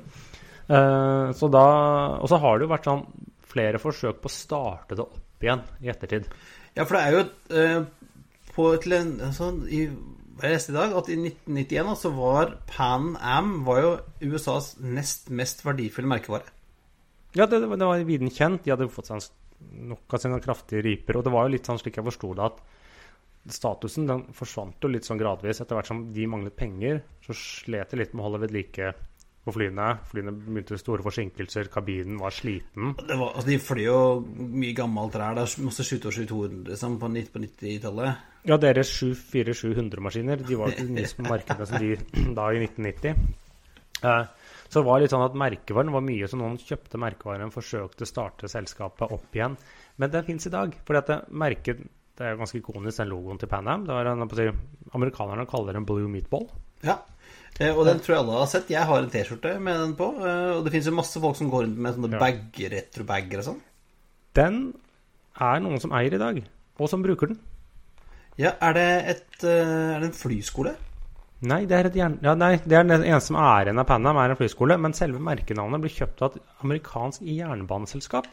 [0.70, 1.66] Eh, så da,
[2.22, 3.04] og så har det jo vært sånn
[3.50, 6.28] flere forsøk på å starte det opp igjen i ettertid.
[6.76, 7.90] Ja, for det er jo et,
[8.54, 9.82] på til en, altså, i,
[10.40, 13.92] Jeg leste i dag at i 1991 altså, var Pan Am var jo
[14.32, 16.48] USAs nest mest verdifulle merkevare.
[17.36, 18.64] Ja, det, det var viden kjent.
[18.64, 19.28] De hadde fått seg
[19.60, 21.18] nok av sine kraftige riper.
[21.18, 24.90] Og det var jo litt sånn slik jeg forsto det, at statusen den forsvant jo
[24.90, 25.60] litt sånn gradvis.
[25.62, 28.92] Etter hvert som de manglet penger, så slet de litt med å holde ved like
[29.50, 29.90] på flyene.
[30.08, 32.94] Flyene begynte store forsinkelser, kabinen var sliten.
[32.96, 34.00] Det var, altså, de fløy jo
[34.38, 35.36] mye gammelt trær.
[35.36, 38.26] Det er masse 727-200 liksom, på 90-tallet.
[38.48, 41.96] Ja, deres 74700-maskiner de var ikke nye nye markedet som de
[42.38, 43.26] da i 1990.
[44.00, 44.24] Eh,
[44.70, 48.08] så det var litt sånn at merkevaren var mye, så noen kjøpte merkevaren, forsøkte å
[48.08, 49.56] starte selskapet opp igjen.
[50.00, 50.76] Men den fins i dag.
[50.86, 51.82] fordi at det, merket,
[52.16, 53.84] det er ganske ikonisk, den logoen til Pan Am.
[53.88, 54.46] Det var en, si,
[54.94, 56.46] amerikanerne kaller den blue meatball.
[56.86, 57.00] Ja,
[57.76, 58.70] og den tror jeg alle har sett.
[58.72, 60.06] Jeg har en T-skjorte med den på.
[60.16, 62.18] Eh, og det fins jo masse folk som går rundt med sånne Ja.
[62.22, 63.60] bager, retrobager og sånn.
[64.34, 64.74] Den
[65.40, 66.42] er noen som eier i dag,
[66.78, 67.38] og som bruker den.
[68.38, 70.76] Ja, er det, et, eh, er det en flyskole?
[71.42, 74.06] Nei, det er, et ja, nei, det er den eneste som er igjen av Pan
[74.06, 74.78] Am, er en flyskole.
[74.78, 78.26] Men selve merkenavnet blir kjøpt av et amerikansk jernbaneselskap.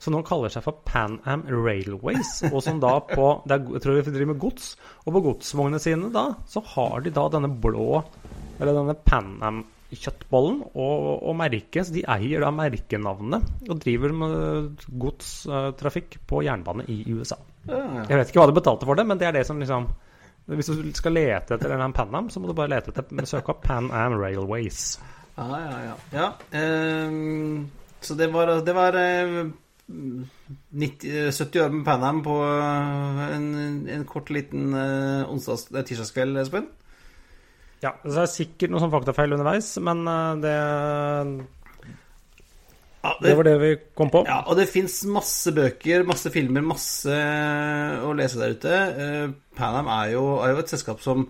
[0.00, 2.38] Som nå kaller seg for Pan Am Railways.
[2.48, 4.72] Og som da på det er, Jeg tror de driver med gods.
[5.04, 8.00] Og på godsvognene sine da, så har de da denne blå
[8.60, 11.84] Eller denne Pan Am-kjøttbollen og, og merket.
[11.86, 17.36] Så de eier da merkenavnet og driver med godstrafikk på jernbane i USA.
[17.68, 19.90] Jeg vet ikke hva de betalte for det, men det er det som liksom
[20.48, 23.52] Hvis du skal lete etter en Pan Am, så må du bare lete etter søke
[23.52, 24.96] opp Pan Am Railways.
[25.36, 25.96] Ja, ja, ja.
[26.16, 27.68] ja um,
[28.00, 29.44] så det var, det var eh,
[29.90, 33.46] 90, eh, 70 år med Pan Am på eh, en,
[33.90, 36.68] en kort, liten eh, onsdags, eh, tirsdagskveld, Espen.
[37.80, 40.02] Ja, så det er sikkert noen sånn faktafeil underveis, men
[40.42, 40.52] det,
[43.00, 44.20] Ja, det var det vi kom på.
[44.28, 47.20] Ja, og det fins masse bøker, masse filmer, masse
[48.04, 48.74] å lese der ute.
[49.56, 51.24] Panam Pan Am er jo, er jo et selskap som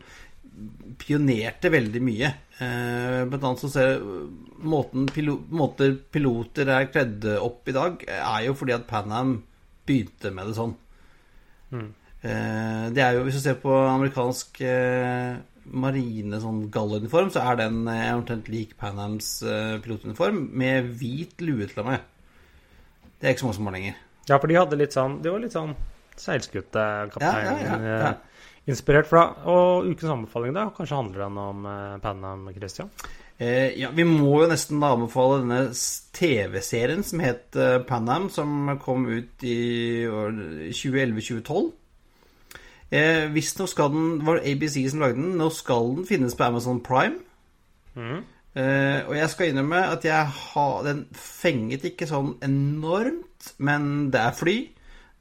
[1.01, 2.33] pionerte veldig mye.
[2.59, 4.03] Blant annet så ser
[4.63, 9.35] måten pilo, måter piloter er kledd opp i dag, er jo fordi at Pan Am
[9.87, 10.75] begynte med det sånn.
[11.73, 15.37] Eh, Det er jo, Hvis du ser på amerikansk eh,
[15.71, 21.41] marine sånn galluniform, så er den eh, omtrent lik Pan Ams eh, pilotuniform med hvit
[21.45, 22.01] lue til og med.
[23.21, 23.95] Det er ikke så mange som har lenger.
[24.29, 25.73] Ja, for de hadde litt sånn De var litt sånn
[26.21, 28.11] seilskutekaptein Ja, ja, ja, ja.
[28.69, 29.23] inspirert fra.
[29.49, 30.67] Og ukens anbefaling, da?
[30.77, 32.91] Kanskje handler den om eh, Pan Am, Christian?
[33.41, 35.61] Eh, ja, Vi må jo nesten da anbefale denne
[36.12, 40.05] TV-serien som het Panam, Pan Am, som kom ut i
[40.76, 41.70] 2011-2012.
[42.91, 45.38] Eh, Visstnok skal den Det var ABC som lagde den.
[45.38, 47.16] Nå skal den finnes på Amazon Prime.
[48.57, 54.20] Eh, og jeg skal innrømme at jeg har, den fenget ikke sånn enormt, men det
[54.20, 54.57] er fly.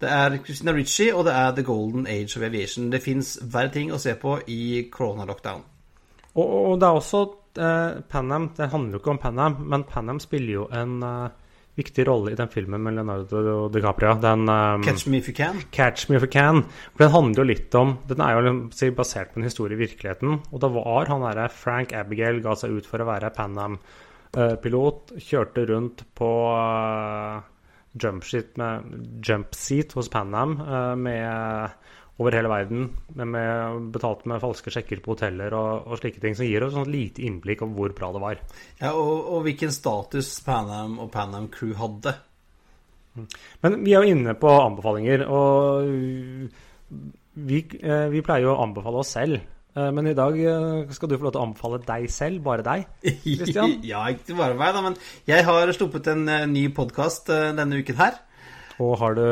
[0.02, 2.92] Det er Christina Ritchie, og det er The Golden Age of Aviation.
[2.92, 5.62] Det fins verre ting å se på i corona-lockdown.
[6.34, 7.26] Og, og det er også
[7.58, 10.66] eh, Pan Am Det handler jo ikke om Pan Am, men Pan Am spiller jo
[10.76, 11.30] en eh,
[11.80, 14.16] viktig rolle i den filmen med Leonardo DiCaprio.
[14.22, 15.62] Den um, Catch me if you can.
[15.72, 16.64] Catch Me If You Can.
[16.94, 19.78] For den handler jo litt om Den er jo liksom, si, basert på en historie
[19.78, 20.42] i virkeligheten.
[20.52, 25.16] Og da var han derre Frank Abigail ga seg ut for å være Pan Am-pilot.
[25.24, 27.40] Kjørte rundt på uh,
[27.98, 31.70] jumpseat med jumpseat hos Pan Am eh, med
[32.20, 32.88] over hele verden.
[33.16, 36.36] Med, betalt med falske sjekker på hoteller og, og slike ting.
[36.38, 38.42] Som gir oss sånn lite innblikk om hvor bra det var.
[38.82, 42.18] Ja, og, og hvilken status Pan Am og Pan Am Crew hadde.
[43.64, 45.88] Men vi er jo inne på anbefalinger, og
[47.50, 49.40] vi, eh, vi pleier jo å anbefale oss selv.
[49.76, 52.66] Eh, Men i dag eh, skal du få lov til å anbefale deg selv, bare
[52.66, 52.88] deg.
[53.24, 53.80] Christian?
[53.92, 55.00] ja, ikke bare meg, da, men
[55.30, 58.20] jeg har sluppet en ny podkast denne uken her.
[58.80, 59.26] Og har du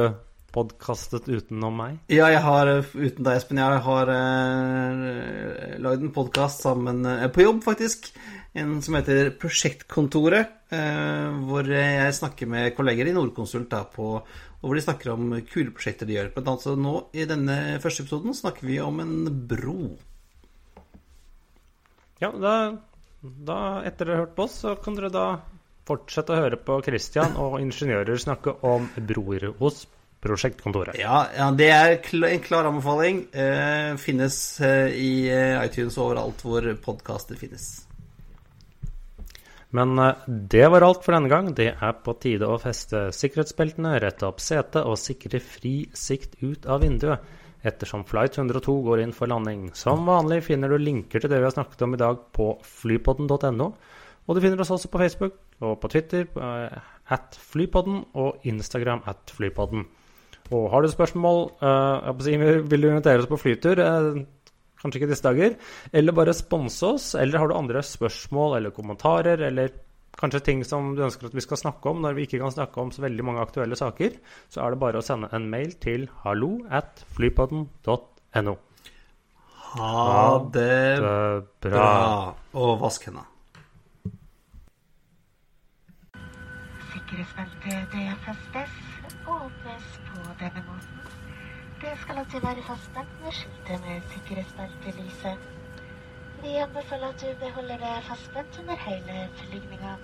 [0.57, 1.99] podkastet utenom meg?
[2.09, 7.27] Ja, jeg har, eh, uten deg, Espen, jeg har uh, lagd en podkast sammen eh,
[7.33, 8.09] på jobb, faktisk.
[8.57, 10.55] En som heter Prosjektkontoret.
[10.73, 14.17] eh, hvor jeg snakker med kolleger i Nordkonsult da, på,
[14.59, 16.31] hvor de snakker om kule prosjekter de gjør.
[16.33, 19.13] Blant annet så nå i denne første episoden snakker vi om en
[19.47, 19.93] bro.
[22.19, 22.55] Ja, da,
[23.21, 25.27] da etter dere har hørt på oss, så kan dere da
[25.87, 29.85] fortsette å høre på Christian og ingeniører snakke om broer hos
[30.23, 30.97] prosjektkontoret.
[30.99, 33.25] Ja, ja det er en klar anbefaling.
[33.31, 37.67] Eh, finnes eh, i eh, iTunes og overalt hvor podkaster finnes.
[39.75, 41.51] Men det var alt for denne gang.
[41.53, 46.65] Det er på tide å feste sikkerhetsbeltene, rette opp setet og sikre fri sikt ut
[46.71, 47.35] av vinduet.
[47.67, 49.67] Ettersom Flight 102 går inn for landing.
[49.75, 53.69] Som vanlig finner du linker til det vi har snakket om i dag på flypodden.no.
[54.27, 56.27] Og du finner oss også på Facebook og på Twitter
[57.11, 59.83] at flypodden og Instagram at flypodden.
[60.53, 62.11] Og har du spørsmål, uh,
[62.71, 63.81] vil du invitere oss på flytur?
[63.81, 64.21] Uh,
[64.81, 65.57] kanskje ikke disse dager.
[65.93, 67.09] Eller bare sponse oss.
[67.19, 69.73] Eller har du andre spørsmål eller kommentarer eller
[70.17, 72.81] kanskje ting som du ønsker at vi skal snakke om når vi ikke kan snakke
[72.81, 74.17] om så veldig mange aktuelle saker,
[74.49, 78.57] så er det bare å sende en mail til hallo at flypodden.no.
[79.77, 81.17] Ha det bra.
[81.61, 81.89] bra.
[82.57, 83.27] Og vask hendene.
[86.87, 88.96] Sikkerhetsbeltet det festes
[89.27, 91.03] åpnes på denne måten.
[91.81, 95.47] Det skal alltid være fastspent med skiltet med sikkerhetsbeltelyset.
[96.41, 99.97] Vi anbefaler at du beholder det fastspent under hele flygninga.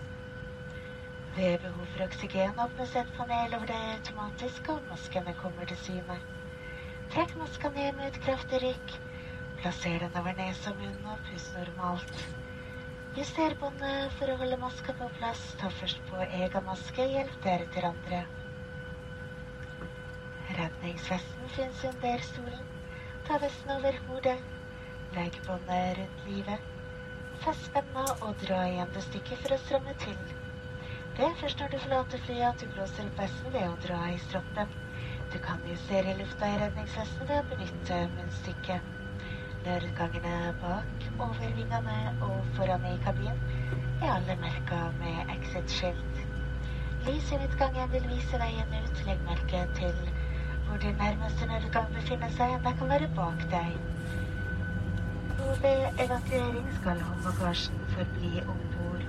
[1.35, 6.19] Ved behov for oksygen åpnes et panel over det automatisk, og maskene kommer til syne.
[7.13, 8.95] Trekk maska ned med et kraftig rykk.
[9.57, 12.21] Plasser den over nese og munn, og pust normalt.
[13.17, 15.41] Juster båndet for å holde maska på plass.
[15.57, 18.25] Ta først på egen maske, hjelp deretter andre.
[20.53, 22.65] Redningsvesten fins under solen
[23.25, 24.41] Ta vesten over hodet.
[25.15, 26.61] Legg båndet rundt livet.
[27.43, 30.19] Fest spenna og dra igjen det stykket for å stramme til.
[31.17, 34.01] Det er først når du forlater flyet at du blåser opp vesten ved å dra
[34.13, 34.69] i stroppen.
[35.33, 38.91] Du kan justere lufta i redningsvesten ved å benytte munnstykket.
[39.65, 41.97] Nødutgangene bak, over vingene
[42.27, 43.39] og foran i kabinen
[44.03, 46.23] er alle merka med exit-skilt.
[47.07, 49.01] Lys i midtgangen vil vise veien ut.
[49.07, 49.97] Legg merke til
[50.73, 52.49] hvor din nærmeste nødutgang befinner seg.
[52.65, 53.73] Det kan være bak deg.
[55.47, 59.03] Og ved evakuering skal håndbagasjen forbli om bord.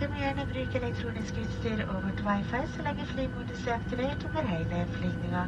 [0.00, 4.52] Du må gjerne bruke elektronisk utstyr og vårt wifi så lenge flymodus er aktivert over
[4.52, 5.46] hele flygninga.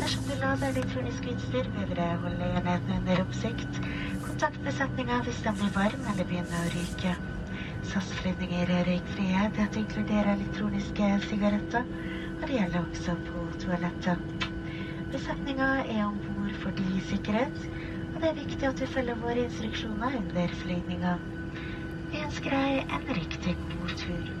[0.00, 3.84] Dersom du lader elektronisk utstyr, vil det holde enheten under oppsikt.
[4.26, 7.33] Kontakt besetninga hvis den blir varm eller begynner å ryke.
[7.84, 9.40] SAS-flyvninger er røykfrie.
[9.56, 11.84] Dette inkluderer elektroniske sigaretter,
[12.40, 14.48] og det gjelder også på toalettet.
[15.12, 17.66] Besetninga er om bord fordi sikkerhet,
[18.14, 21.18] og det er viktig at du følger våre instruksjoner under flygninga.
[22.12, 24.34] Vi ønsker deg en riktig god tur.